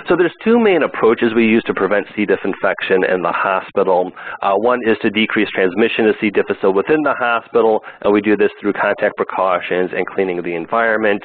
[0.08, 2.26] So there's two main approaches we use to prevent C.
[2.26, 4.10] diff infection in the hospital.
[4.42, 6.30] Uh, one is to decrease transmission of C.
[6.30, 10.54] difficile within the hospital, and we do this through contact precautions and cleaning of the
[10.54, 11.22] environment.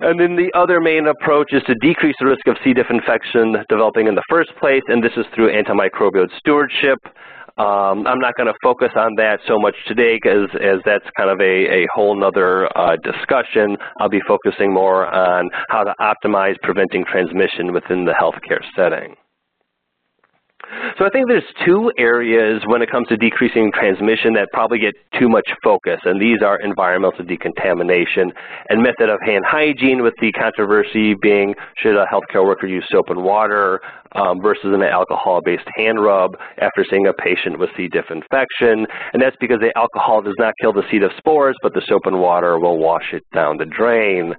[0.00, 2.72] And then the other main approach is to decrease the risk of C.
[2.74, 6.98] diff infection developing in the first place, and this is through antimicrobial stewardship.
[7.58, 11.30] Um, I'm not going to focus on that so much today as, as that's kind
[11.30, 13.78] of a, a whole nother uh, discussion.
[13.98, 19.16] I'll be focusing more on how to optimize preventing transmission within the healthcare setting.
[20.98, 24.94] So I think there's two areas when it comes to decreasing transmission that probably get
[25.18, 28.32] too much focus, and these are environmental decontamination
[28.68, 33.06] and method of hand hygiene with the controversy being should a healthcare worker use soap
[33.08, 33.80] and water
[34.12, 37.88] um, versus an alcohol-based hand rub after seeing a patient with C.
[37.88, 38.86] diff infection.
[39.12, 40.98] And that's because the alcohol does not kill the C.
[40.98, 44.34] diff spores, but the soap and water will wash it down the drain.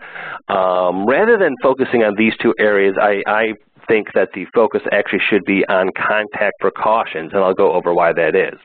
[0.47, 3.53] Um, rather than focusing on these two areas, I, I
[3.87, 8.13] think that the focus actually should be on contact precautions, and I'll go over why
[8.13, 8.59] that is.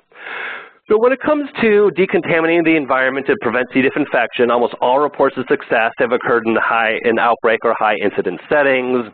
[0.91, 3.83] So when it comes to decontaminating the environment to prevent C.
[3.83, 7.95] diff infection, almost all reports of success have occurred in high in outbreak or high
[8.03, 9.07] incidence settings.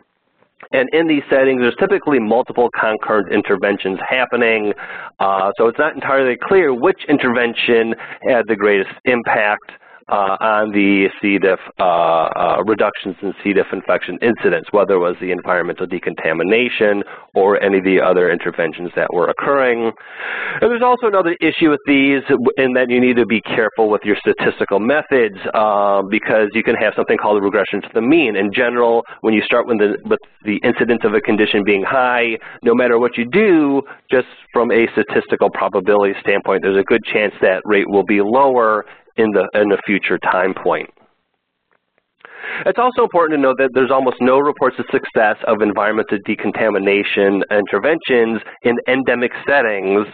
[0.73, 4.73] And in these settings, there's typically multiple concurrent interventions happening.
[5.19, 7.93] Uh, so it's not entirely clear which intervention
[8.27, 9.71] had the greatest impact
[10.11, 11.37] on the C.
[11.37, 13.53] diff uh, uh, reductions in C.
[13.53, 17.03] diff infection incidents, whether it was the environmental decontamination
[17.35, 19.91] or any of the other interventions that were occurring.
[20.61, 22.23] And there's also another issue with these
[22.57, 26.75] in that you need to be careful with your statistical methods uh, because you can
[26.75, 28.35] have something called a regression to the mean.
[28.35, 32.37] In general, when you start with the, with the incidence of a condition being high,
[32.63, 37.33] no matter what you do, just from a statistical probability standpoint, there's a good chance
[37.41, 38.85] that rate will be lower
[39.19, 40.89] in the in a future time point.
[42.65, 47.43] It's also important to note that there's almost no reports of success of environmental decontamination
[47.51, 50.07] interventions in endemic settings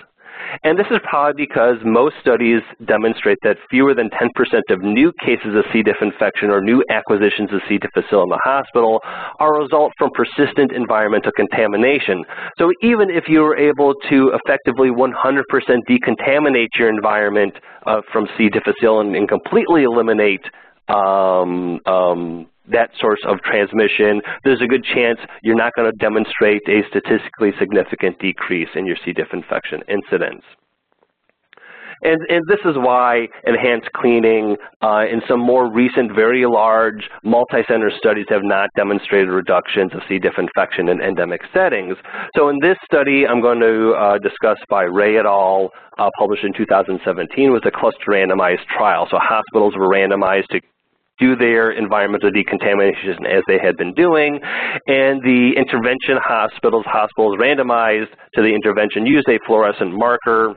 [0.64, 4.30] and this is probably because most studies demonstrate that fewer than 10%
[4.70, 5.84] of new cases of C.
[5.84, 7.78] diff infection or new acquisitions of C.
[7.78, 9.02] difficile in the hospital
[9.40, 12.24] are a result from persistent environmental contamination.
[12.58, 15.12] So even if you were able to effectively 100%
[15.90, 17.54] decontaminate your environment
[17.86, 18.50] uh, from C.
[18.50, 20.42] difficile and, and completely eliminate
[20.88, 26.62] um, um, that source of transmission, there's a good chance you're not going to demonstrate
[26.68, 29.14] a statistically significant decrease in your C.
[29.14, 30.44] diff infection incidence.
[32.04, 37.90] And, and, this is why enhanced cleaning uh, in some more recent, very large, multi-center
[37.98, 40.20] studies have not demonstrated reductions of C.
[40.20, 41.96] diff infection in endemic settings.
[42.36, 46.44] So in this study I'm going to uh, discuss by Ray et al., uh, published
[46.44, 49.08] in 2017, was a cluster randomized trial.
[49.10, 50.60] So hospitals were randomized to
[51.20, 54.40] do their environmental decontamination as they had been doing,
[54.88, 60.56] and the intervention hospitals, hospitals randomized to the intervention used a fluorescent marker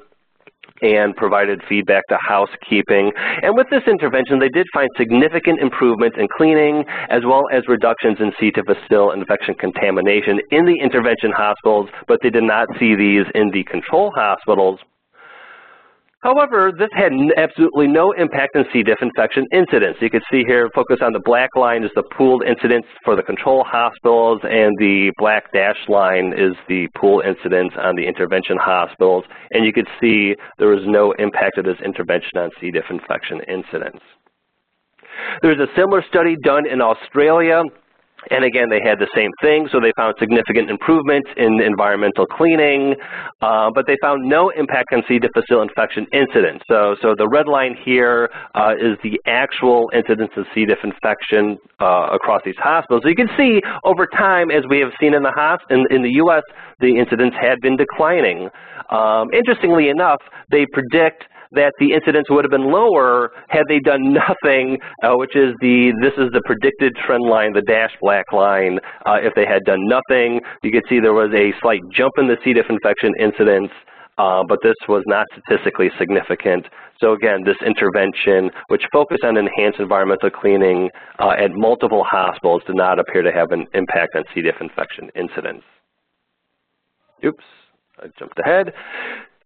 [0.82, 3.10] and provided feedback to housekeeping.
[3.42, 8.18] And with this intervention, they did find significant improvements in cleaning as well as reductions
[8.20, 8.50] in C.
[8.50, 13.64] difficile infection contamination in the intervention hospitals, but they did not see these in the
[13.64, 14.78] control hospitals.
[16.20, 18.82] However, this had absolutely no impact on C.
[18.82, 19.96] diff infection incidence.
[20.00, 23.22] You can see here, focus on the black line is the pooled incidence for the
[23.22, 29.24] control hospitals, and the black dashed line is the pool incidence on the intervention hospitals.
[29.52, 32.72] And you can see there was no impact of this intervention on C.
[32.72, 34.00] diff infection incidence.
[35.42, 37.62] There's a similar study done in Australia
[38.30, 42.94] and again, they had the same thing, so they found significant improvements in environmental cleaning,
[43.40, 45.18] uh, but they found no impact on C.
[45.18, 46.62] difficile infection incidence.
[46.68, 50.66] So, so the red line here uh, is the actual incidence of C.
[50.66, 53.02] diff infection uh, across these hospitals.
[53.02, 56.12] So you can see over time, as we have seen in the, in, in the
[56.24, 56.42] U.S.,
[56.80, 58.48] the incidence had been declining.
[58.90, 60.20] Um, interestingly enough,
[60.50, 65.36] they predict that the incidence would have been lower had they done nothing, uh, which
[65.36, 68.78] is the, this is the predicted trend line, the dashed black line.
[69.06, 72.26] Uh, if they had done nothing, you could see there was a slight jump in
[72.26, 72.52] the C.
[72.52, 73.70] diff infection incidence,
[74.18, 76.66] uh, but this was not statistically significant.
[77.00, 80.90] So again, this intervention, which focused on enhanced environmental cleaning
[81.20, 84.42] uh, at multiple hospitals, did not appear to have an impact on C.
[84.42, 85.62] diff infection incidence.
[87.24, 87.44] Oops,
[88.00, 88.72] I jumped ahead.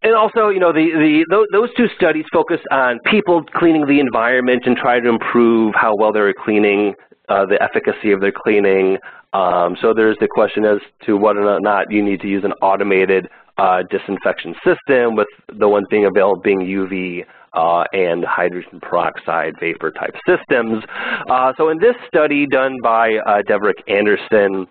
[0.02, 4.62] And also, you know, the, the, those two studies focus on people cleaning the environment
[4.66, 6.94] and try to improve how well they're cleaning
[7.28, 8.98] uh, the efficacy of their cleaning.
[9.32, 12.52] Um, so there's the question as to whether or not you need to use an
[12.62, 13.28] automated
[13.58, 15.28] uh, disinfection system with
[15.58, 20.82] the ones being available being UV uh, and hydrogen peroxide vapor type systems.
[21.30, 24.66] Uh, so in this study done by uh, Deverick Anderson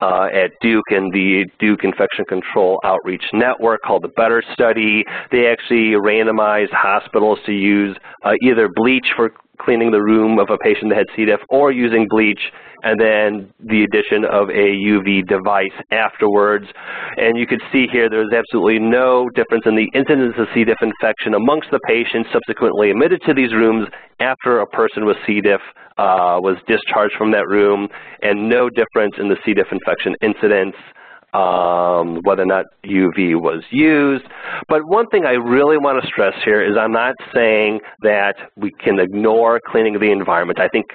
[0.00, 5.04] uh, at Duke and the Duke Infection Control Outreach Network called the BETTER Study.
[5.32, 10.58] They actually randomized hospitals to use uh, either bleach for cleaning the room of a
[10.58, 11.24] patient that had C.
[11.24, 12.40] diff or using bleach
[12.82, 16.66] and then the addition of a UV device afterwards.
[17.16, 20.64] And you can see here there's absolutely no difference in the incidence of C.
[20.64, 23.88] diff infection amongst the patients subsequently admitted to these rooms
[24.20, 25.40] after a person with C.
[25.40, 25.60] diff
[25.98, 27.88] uh, was discharged from that room,
[28.22, 29.54] and no difference in the C.
[29.54, 30.76] diff infection incidence.
[31.34, 34.24] Um, whether or not UV was used.
[34.70, 38.70] But one thing I really want to stress here is I'm not saying that we
[38.82, 40.58] can ignore cleaning of the environment.
[40.58, 40.86] I think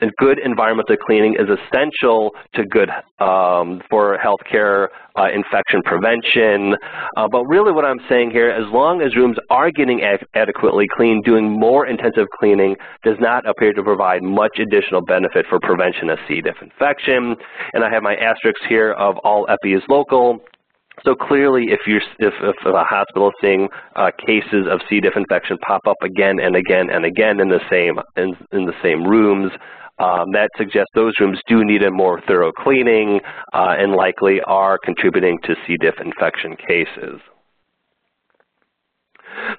[0.00, 2.88] and good environmental cleaning is essential to good
[3.18, 6.74] um, for healthcare uh, infection prevention.
[7.16, 10.00] Uh, but really what I'm saying here, as long as rooms are getting
[10.34, 15.58] adequately cleaned, doing more intensive cleaning does not appear to provide much additional benefit for
[15.60, 16.40] prevention of C.
[16.40, 17.34] diff infection.
[17.72, 20.40] And I have my asterisks here of all epi is local.
[21.04, 25.00] So clearly, if you're if, if a hospital is seeing uh, cases of C.
[25.00, 28.74] diff infection pop up again and again and again in the same in, in the
[28.82, 29.52] same rooms,
[29.98, 33.20] um, that suggests those rooms do need a more thorough cleaning
[33.52, 35.76] uh, and likely are contributing to C.
[35.80, 37.20] diff infection cases.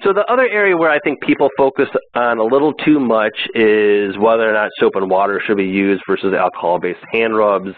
[0.03, 4.17] So the other area where I think people focus on a little too much is
[4.17, 7.71] whether or not soap and water should be used versus alcohol-based hand rubs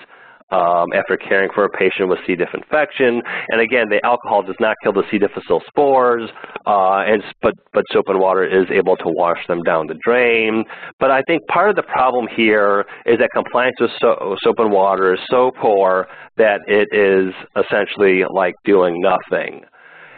[0.52, 2.36] um, after caring for a patient with C.
[2.36, 3.22] diff infection.
[3.50, 5.18] And again, the alcohol does not kill the C.
[5.18, 6.30] difficile spores,
[6.66, 10.64] uh, and, but, but soap and water is able to wash them down the drain.
[11.00, 14.72] But I think part of the problem here is that compliance with so, soap and
[14.72, 19.62] water is so poor that it is essentially like doing nothing.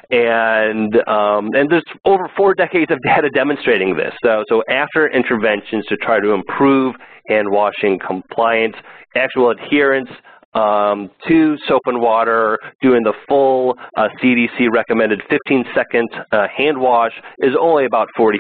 [0.10, 4.14] And, um, and there's over four decades of data demonstrating this.
[4.24, 6.96] So, so after interventions to try to improve
[7.28, 8.76] hand washing compliance,
[9.16, 10.10] actual adherence
[10.54, 16.78] um, to soap and water, doing the full uh, CDC recommended 15 second uh, hand
[16.78, 18.38] wash is only about 40%.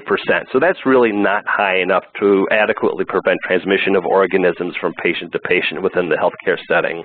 [0.51, 5.39] So that's really not high enough to adequately prevent transmission of organisms from patient to
[5.39, 7.03] patient within the healthcare setting.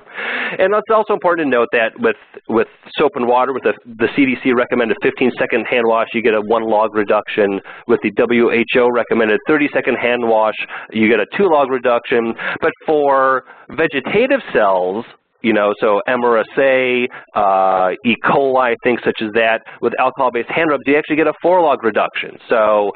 [0.59, 2.17] And it's also important to note that with,
[2.49, 6.35] with soap and water, with the, the CDC recommended 15 second hand wash, you get
[6.35, 7.61] a one log reduction.
[7.87, 10.55] With the WHO recommended 30 second hand wash,
[10.93, 12.35] you get a two log reduction.
[12.61, 15.05] But for vegetative cells,
[15.43, 18.15] you know, so MRSA, uh, E.
[18.25, 19.63] coli, things such as that.
[19.81, 22.39] With alcohol-based hand rubs, you actually get a four-log reduction.
[22.49, 22.93] So,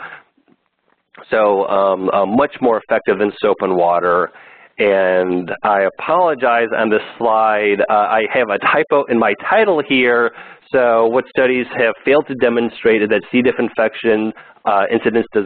[1.31, 4.31] so um, uh, much more effective than soap and water.
[4.79, 7.83] And I apologize on this slide.
[7.89, 10.33] Uh, I have a typo in my title here.
[10.73, 13.43] So what studies have failed to demonstrate is that C.
[13.43, 14.33] diff infection
[14.64, 15.45] uh, incidence does,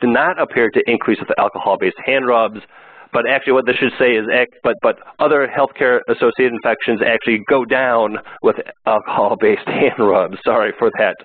[0.00, 2.60] do not appear to increase with alcohol-based hand rubs.
[3.12, 4.26] But actually what this should say is,
[4.62, 8.56] but, but other healthcare associated infections actually go down with
[8.86, 10.38] alcohol-based hand rubs.
[10.44, 11.16] Sorry for that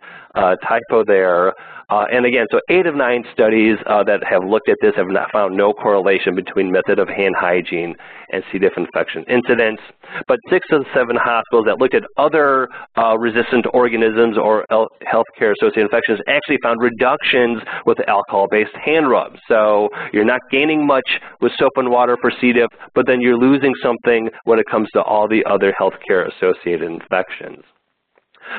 [0.63, 1.53] typo there.
[1.89, 5.07] Uh, and again, so eight of nine studies uh, that have looked at this have
[5.07, 7.95] not found no correlation between method of hand hygiene
[8.33, 8.59] and C.
[8.59, 9.79] diff infection incidence.
[10.27, 12.67] But six of the seven hospitals that looked at other
[12.97, 19.39] uh, resistant organisms or healthcare associated infections actually found reductions with alcohol-based hand rubs.
[19.47, 21.09] So you're not gaining much
[21.39, 22.51] with soap and water for C.
[22.51, 26.91] diff, but then you're losing something when it comes to all the other healthcare associated
[26.91, 27.63] infections.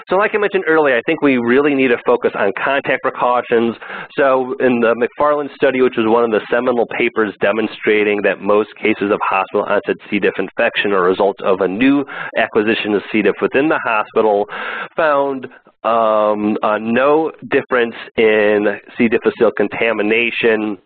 [0.08, 3.76] So like I mentioned earlier, I think we really need to focus on contact precautions.
[4.16, 8.70] So in the McFarland study, which was one of the seminal papers demonstrating that most
[8.76, 10.18] cases of hospital onset C.
[10.18, 12.04] diff infection are a result of a new
[12.36, 13.22] acquisition of C.
[13.22, 14.46] diff within the hospital,
[14.96, 15.46] found
[15.84, 19.08] um, uh, no difference in C.
[19.08, 20.78] difficile contamination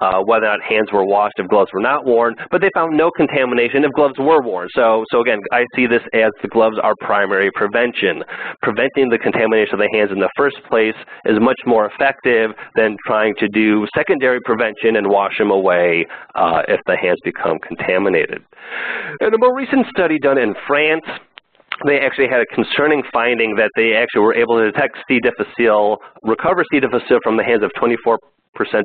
[0.00, 2.96] uh, whether or not hands were washed if gloves were not worn, but they found
[2.96, 4.68] no contamination if gloves were worn.
[4.74, 8.22] So, so again, I see this as the gloves are primary prevention.
[8.62, 10.96] Preventing the contamination of the hands in the first place
[11.26, 16.62] is much more effective than trying to do secondary prevention and wash them away uh,
[16.68, 18.42] if the hands become contaminated.
[19.20, 21.04] In a more recent study done in France,
[21.86, 25.18] they actually had a concerning finding that they actually were able to detect C.
[25.20, 26.80] difficile, recover C.
[26.80, 28.18] difficile from the hands of 24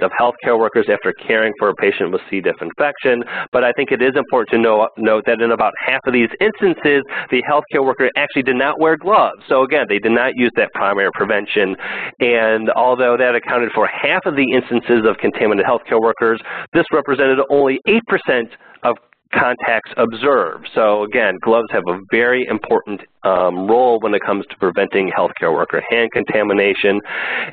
[0.01, 2.39] of healthcare workers after caring for a patient with C.
[2.39, 3.24] diff infection.
[3.51, 6.30] But I think it is important to know, note that in about half of these
[6.39, 9.41] instances, the healthcare worker actually did not wear gloves.
[9.49, 11.76] So again, they did not use that primary prevention.
[12.20, 16.39] And although that accounted for half of the instances of contaminated healthcare workers,
[16.74, 18.47] this represented only 8%
[18.84, 18.95] of
[19.34, 20.70] contacts observed.
[20.74, 25.54] So again, gloves have a very important um, role when it comes to preventing healthcare
[25.54, 27.02] worker hand contamination.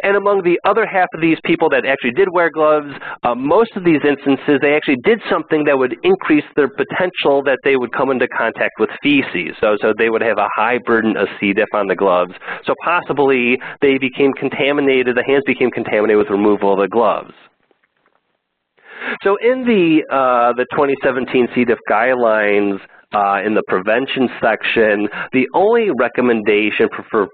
[0.03, 2.93] And among the other half of these people that actually did wear gloves,
[3.23, 7.59] uh, most of these instances, they actually did something that would increase their potential that
[7.65, 9.57] they would come into contact with feces.
[9.61, 11.53] So, so they would have a high burden of C.
[11.53, 12.33] diff on the gloves.
[12.67, 17.33] So possibly they became contaminated, the hands became contaminated with removal of the gloves.
[19.23, 21.65] So in the, uh, the 2017 C.
[21.65, 22.81] diff guidelines,
[23.15, 27.29] uh, in the prevention section, the only recommendation for, for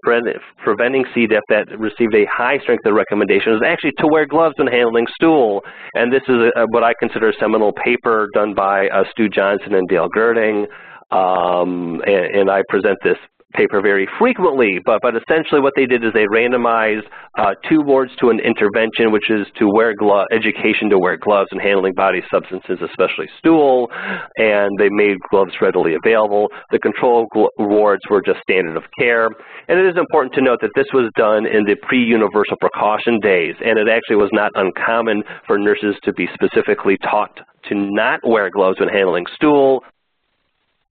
[0.64, 1.26] preventing C.
[1.26, 5.06] diff that received a high strength of recommendation is actually to wear gloves when handling
[5.14, 5.62] stool.
[5.94, 9.74] And this is a, what I consider a seminal paper done by uh, Stu Johnson
[9.74, 10.66] and Dale Gerding.
[11.10, 13.16] Um, and, and I present this
[13.55, 17.05] paper very frequently, but, but essentially what they did is they randomized
[17.38, 21.49] uh, two wards to an intervention, which is to wear glove, education to wear gloves
[21.51, 23.88] and handling body substances, especially stool,
[24.36, 26.49] and they made gloves readily available.
[26.70, 27.26] The control
[27.59, 29.26] wards were just standard of care.
[29.68, 33.55] And it is important to note that this was done in the pre-universal precaution days,
[33.64, 38.51] and it actually was not uncommon for nurses to be specifically taught to not wear
[38.51, 39.82] gloves when handling stool,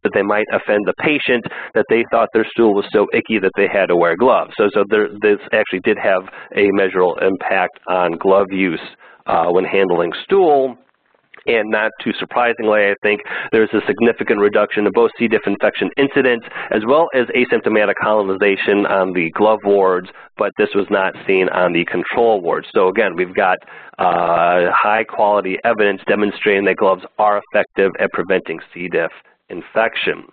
[0.08, 1.44] that they might offend the patient,
[1.76, 4.54] that they thought their stool was so icky that they had to wear gloves.
[4.58, 6.24] So, so there, this actually did have
[6.56, 8.86] a measurable impact on glove use
[9.26, 10.78] uh, when handling stool.
[11.46, 13.22] And not too surprisingly, I think
[13.54, 15.30] there's a significant reduction in both C.
[15.30, 20.88] diff infection incidents as well as asymptomatic colonization on the glove wards, but this was
[20.90, 22.68] not seen on the control wards.
[22.76, 23.58] So again, we've got
[23.98, 28.90] uh, high quality evidence demonstrating that gloves are effective at preventing C.
[28.90, 29.12] diff
[29.50, 30.24] infection.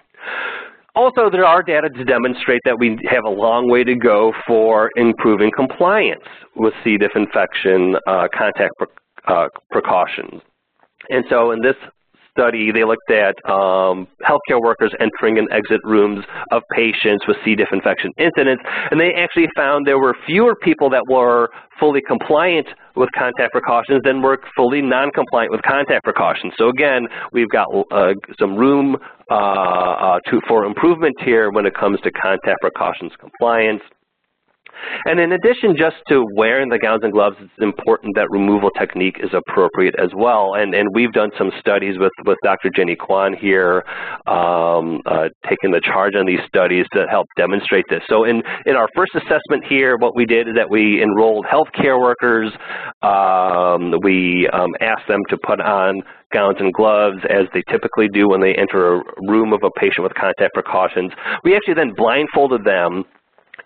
[0.96, 4.90] Also, there are data to demonstrate that we have a long way to go for
[4.94, 6.22] improving compliance
[6.54, 6.96] with C.
[6.96, 8.86] diff infection uh, contact pre
[9.26, 10.40] uh, precautions.
[11.10, 11.76] And so in this
[12.36, 17.54] study, they looked at um, healthcare workers entering and exit rooms of patients with C.
[17.54, 22.66] diff infection incidents, and they actually found there were fewer people that were fully compliant
[22.96, 26.52] with contact precautions than were fully non-compliant with contact precautions.
[26.56, 28.96] So again, we've got uh, some room
[29.30, 33.82] uh, uh, to, for improvement here when it comes to contact precautions compliance.
[35.04, 39.16] And in addition just to wearing the gowns and gloves, it's important that removal technique
[39.22, 40.54] is appropriate as well.
[40.54, 42.70] And, and we've done some studies with, with Dr.
[42.74, 43.84] Jenny Kwon here,
[44.26, 48.02] um, uh, taking the charge on these studies to help demonstrate this.
[48.08, 52.00] So in, in our first assessment here, what we did is that we enrolled healthcare
[52.00, 52.52] workers.
[53.02, 56.02] Um, we um, asked them to put on
[56.32, 60.02] gowns and gloves as they typically do when they enter a room of a patient
[60.02, 61.12] with contact precautions.
[61.44, 63.04] We actually then blindfolded them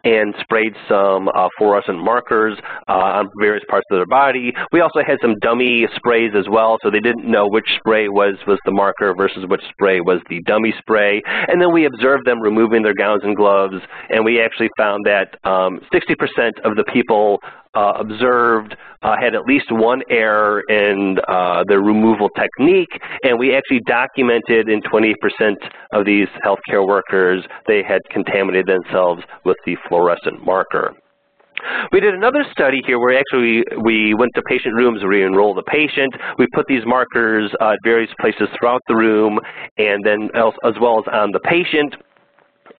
[0.04, 2.58] and sprayed some uh, fluorescent markers
[2.88, 4.52] uh, on various parts of their body.
[4.72, 8.34] We also had some dummy sprays as well, so they didn't know which spray was,
[8.46, 11.22] was the marker versus which spray was the dummy spray.
[11.26, 13.76] And then we observed them removing their gowns and gloves,
[14.10, 15.80] and we actually found that 60% um,
[16.64, 17.40] of the people
[17.74, 22.88] uh, observed uh, had at least one error in uh, the removal technique,
[23.22, 25.14] and we actually documented in 20%
[25.92, 30.94] of these healthcare workers they had contaminated themselves with the fluorescent marker.
[31.92, 35.62] We did another study here where actually we went to patient rooms, we enrolled the
[35.64, 39.38] patient, we put these markers uh, at various places throughout the room,
[39.76, 41.94] and then as well as on the patient.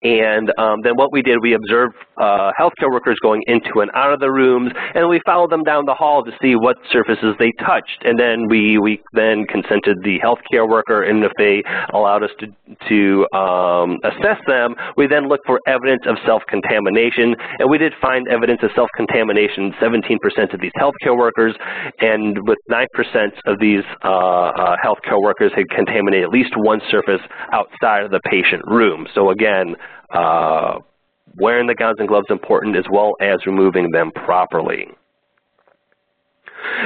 [0.02, 4.14] And um, then what we did, we observed uh, healthcare workers going into and out
[4.14, 7.52] of the rooms, and we followed them down the hall to see what surfaces they
[7.66, 8.04] touched.
[8.04, 11.64] And then we, we then consented the healthcare worker, and if they
[11.94, 12.48] allowed us to,
[12.90, 17.36] to um, assess them, we then looked for evidence of self-contamination.
[17.60, 21.56] And we did find evidence of self-contamination 17% of these healthcare workers,
[22.00, 22.86] and with 9%
[23.46, 28.20] of these uh, uh, healthcare workers had contaminated at least one surface outside of the
[28.30, 29.08] patient room.
[29.14, 29.76] So again,
[30.14, 30.80] uh,
[31.40, 34.88] wearing the gowns and gloves important as well as removing them properly.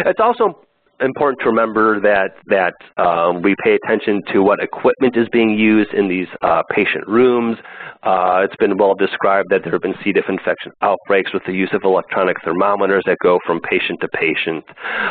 [0.05, 0.59] It's also
[1.03, 5.93] important to remember that, that um, we pay attention to what equipment is being used
[5.93, 7.57] in these uh, patient rooms.
[8.03, 10.11] Uh, it's been well described that there have been C.
[10.11, 14.63] diff infection outbreaks with the use of electronic thermometers that go from patient to patient.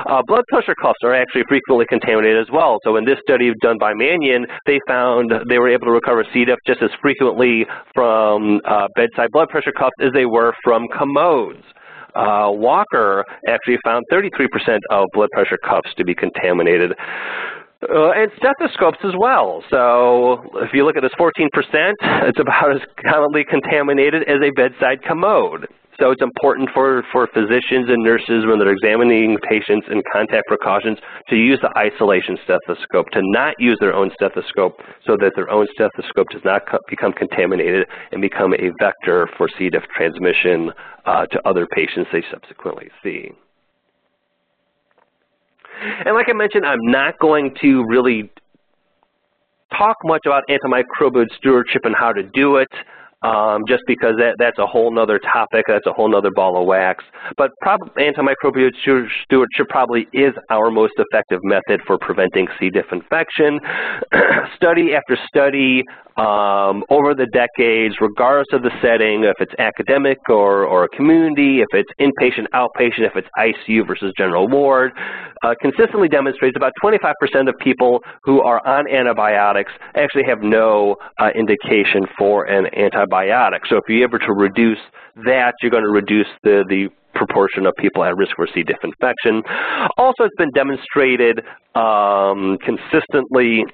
[0.06, 2.78] Uh, blood pressure cuffs are actually frequently contaminated as well.
[2.84, 6.44] So in this study done by Manian, they found they were able to recover C.
[6.44, 11.64] diff just as frequently from uh, bedside blood pressure cuffs as they were from commodes.
[12.14, 16.92] Uh, Walker actually found 33% of blood pressure cuffs to be contaminated.
[17.82, 19.64] Uh, and stethoscopes as well.
[19.68, 21.48] So if you look at this 14%,
[22.28, 25.66] it's about as commonly contaminated as a bedside commode.
[26.02, 30.98] So it's important for, for physicians and nurses when they're examining patients and contact precautions
[31.30, 35.68] to use the isolation stethoscope, to not use their own stethoscope so that their own
[35.72, 39.70] stethoscope does not become contaminated and become a vector for C.
[39.70, 40.72] diff transmission
[41.06, 43.30] uh, to other patients they subsequently see.
[46.04, 48.28] And like I mentioned, I'm not going to really
[49.78, 52.68] talk much about antimicrobial stewardship and how to do it
[53.22, 56.66] um, just because that, that's a whole nother topic, that's a whole nother ball of
[56.66, 57.04] wax.
[57.36, 58.70] But antimicrobial
[59.24, 62.70] stewardship probably is our most effective method for preventing C.
[62.70, 63.60] diff infection.
[64.56, 65.82] study after study
[66.16, 71.60] um, over the decades, regardless of the setting, if it's academic or, or a community,
[71.60, 74.92] if it's inpatient, outpatient, if it's ICU versus general ward,
[75.42, 81.30] uh, consistently demonstrates about 25% of people who are on antibiotics actually have no uh,
[81.34, 83.60] indication for an antibiotic.
[83.68, 84.78] So if you're able to reduce
[85.24, 88.62] that, you're going to reduce the, the proportion of people at risk for C.
[88.62, 89.42] diff infection.
[89.98, 91.40] Also, it's been demonstrated
[91.74, 93.64] um, consistently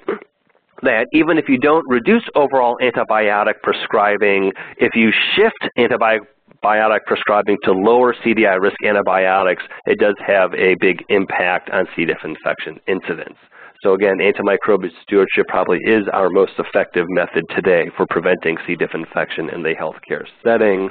[0.81, 6.21] that even if you don't reduce overall antibiotic prescribing, if you shift antibiotic
[6.61, 12.05] prescribing to lower CDI risk antibiotics, it does have a big impact on C.
[12.05, 13.37] diff infection incidence.
[13.81, 18.75] So again, antimicrobial stewardship probably is our most effective method today for preventing C.
[18.75, 20.89] diff infection in the healthcare setting.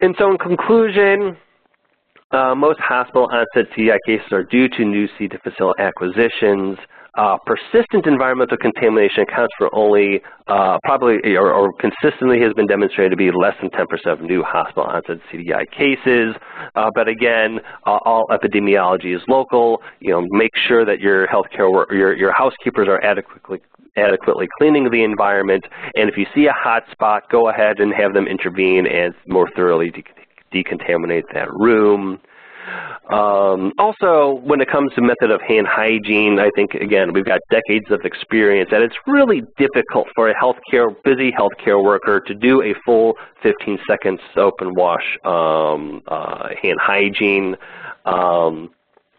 [0.00, 1.36] And so in conclusion,
[2.32, 5.28] uh, most hospital onset CDI cases are due to new C.
[5.28, 6.78] difficile acquisitions.
[7.18, 13.10] Uh, persistent environmental contamination accounts for only uh, probably or, or, consistently has been demonstrated
[13.10, 16.34] to be less than 10% of new hospital onset CDI cases.
[16.74, 19.82] Uh, but again, uh, all epidemiology is local.
[20.00, 23.60] You know, make sure that your healthcare your your housekeepers are adequately
[23.96, 25.64] adequately cleaning the environment.
[25.94, 29.50] And if you see a hot spot, go ahead and have them intervene and more
[29.54, 30.02] thoroughly de
[30.52, 32.18] decontaminate that room.
[33.10, 37.40] Um, also, when it comes to method of hand hygiene, I think, again, we've got
[37.50, 42.62] decades of experience, and it's really difficult for a healthcare, busy healthcare worker to do
[42.62, 47.56] a full 15 second soap and wash um, uh, hand hygiene.
[48.04, 48.70] Um,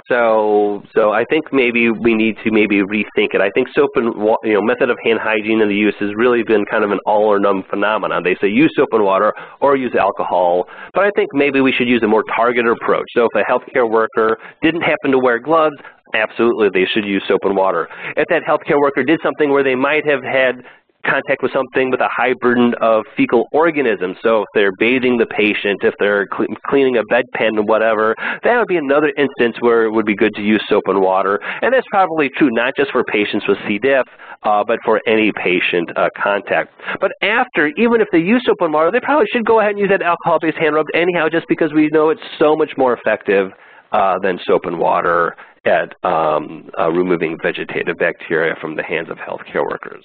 [0.10, 3.42] so, so I think maybe we need to maybe rethink it.
[3.42, 6.44] I think soap and you know method of hand hygiene in the use has really
[6.44, 8.22] been kind of an all or none phenomenon.
[8.24, 11.88] They say use soap and water or use alcohol, but I think maybe we should
[11.88, 13.08] use a more targeted approach.
[13.16, 15.76] So if a healthcare worker didn't happen to wear gloves,
[16.14, 17.88] absolutely they should use soap and water.
[18.18, 20.56] If that healthcare worker did something where they might have had
[21.06, 24.18] contact with something with a high burden of fecal organisms.
[24.22, 28.78] So if they're bathing the patient, if they're cleaning a bedpan, whatever, that would be
[28.78, 31.40] another instance where it would be good to use soap and water.
[31.62, 33.80] And that's probably true not just for patients with C.
[33.80, 34.08] diff,
[34.44, 36.74] uh, but for any patient uh, contact.
[37.00, 39.80] But after, even if they use soap and water, they probably should go ahead and
[39.80, 43.52] use that alcohol-based hand rub anyhow, just because we know it's so much more effective
[43.92, 45.36] uh, than soap and water
[45.66, 50.04] at um, uh, removing vegetative bacteria from the hands of healthcare workers.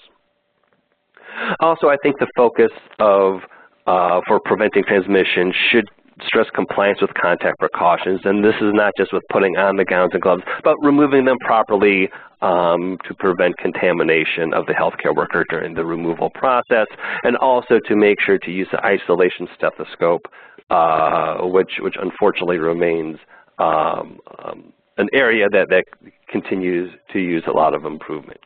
[1.60, 3.40] Also, I think the focus of
[3.86, 5.88] uh, for preventing transmission should
[6.26, 8.20] stress compliance with contact precautions.
[8.24, 11.38] And this is not just with putting on the gowns and gloves, but removing them
[11.40, 12.10] properly
[12.40, 16.86] um, to prevent contamination of the healthcare worker during the removal process,
[17.22, 20.26] and also to make sure to use the isolation stethoscope,
[20.70, 23.18] uh, which, which unfortunately remains
[23.58, 25.84] um, um, an area that, that
[26.28, 28.40] continues to use a lot of improvement.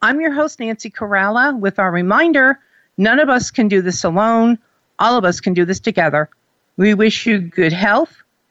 [0.00, 2.58] I'm your host, Nancy Caralla, with our reminder
[2.96, 4.58] none of us can do this alone.
[4.98, 6.28] All of us can do this together.
[6.76, 8.21] We wish you good health,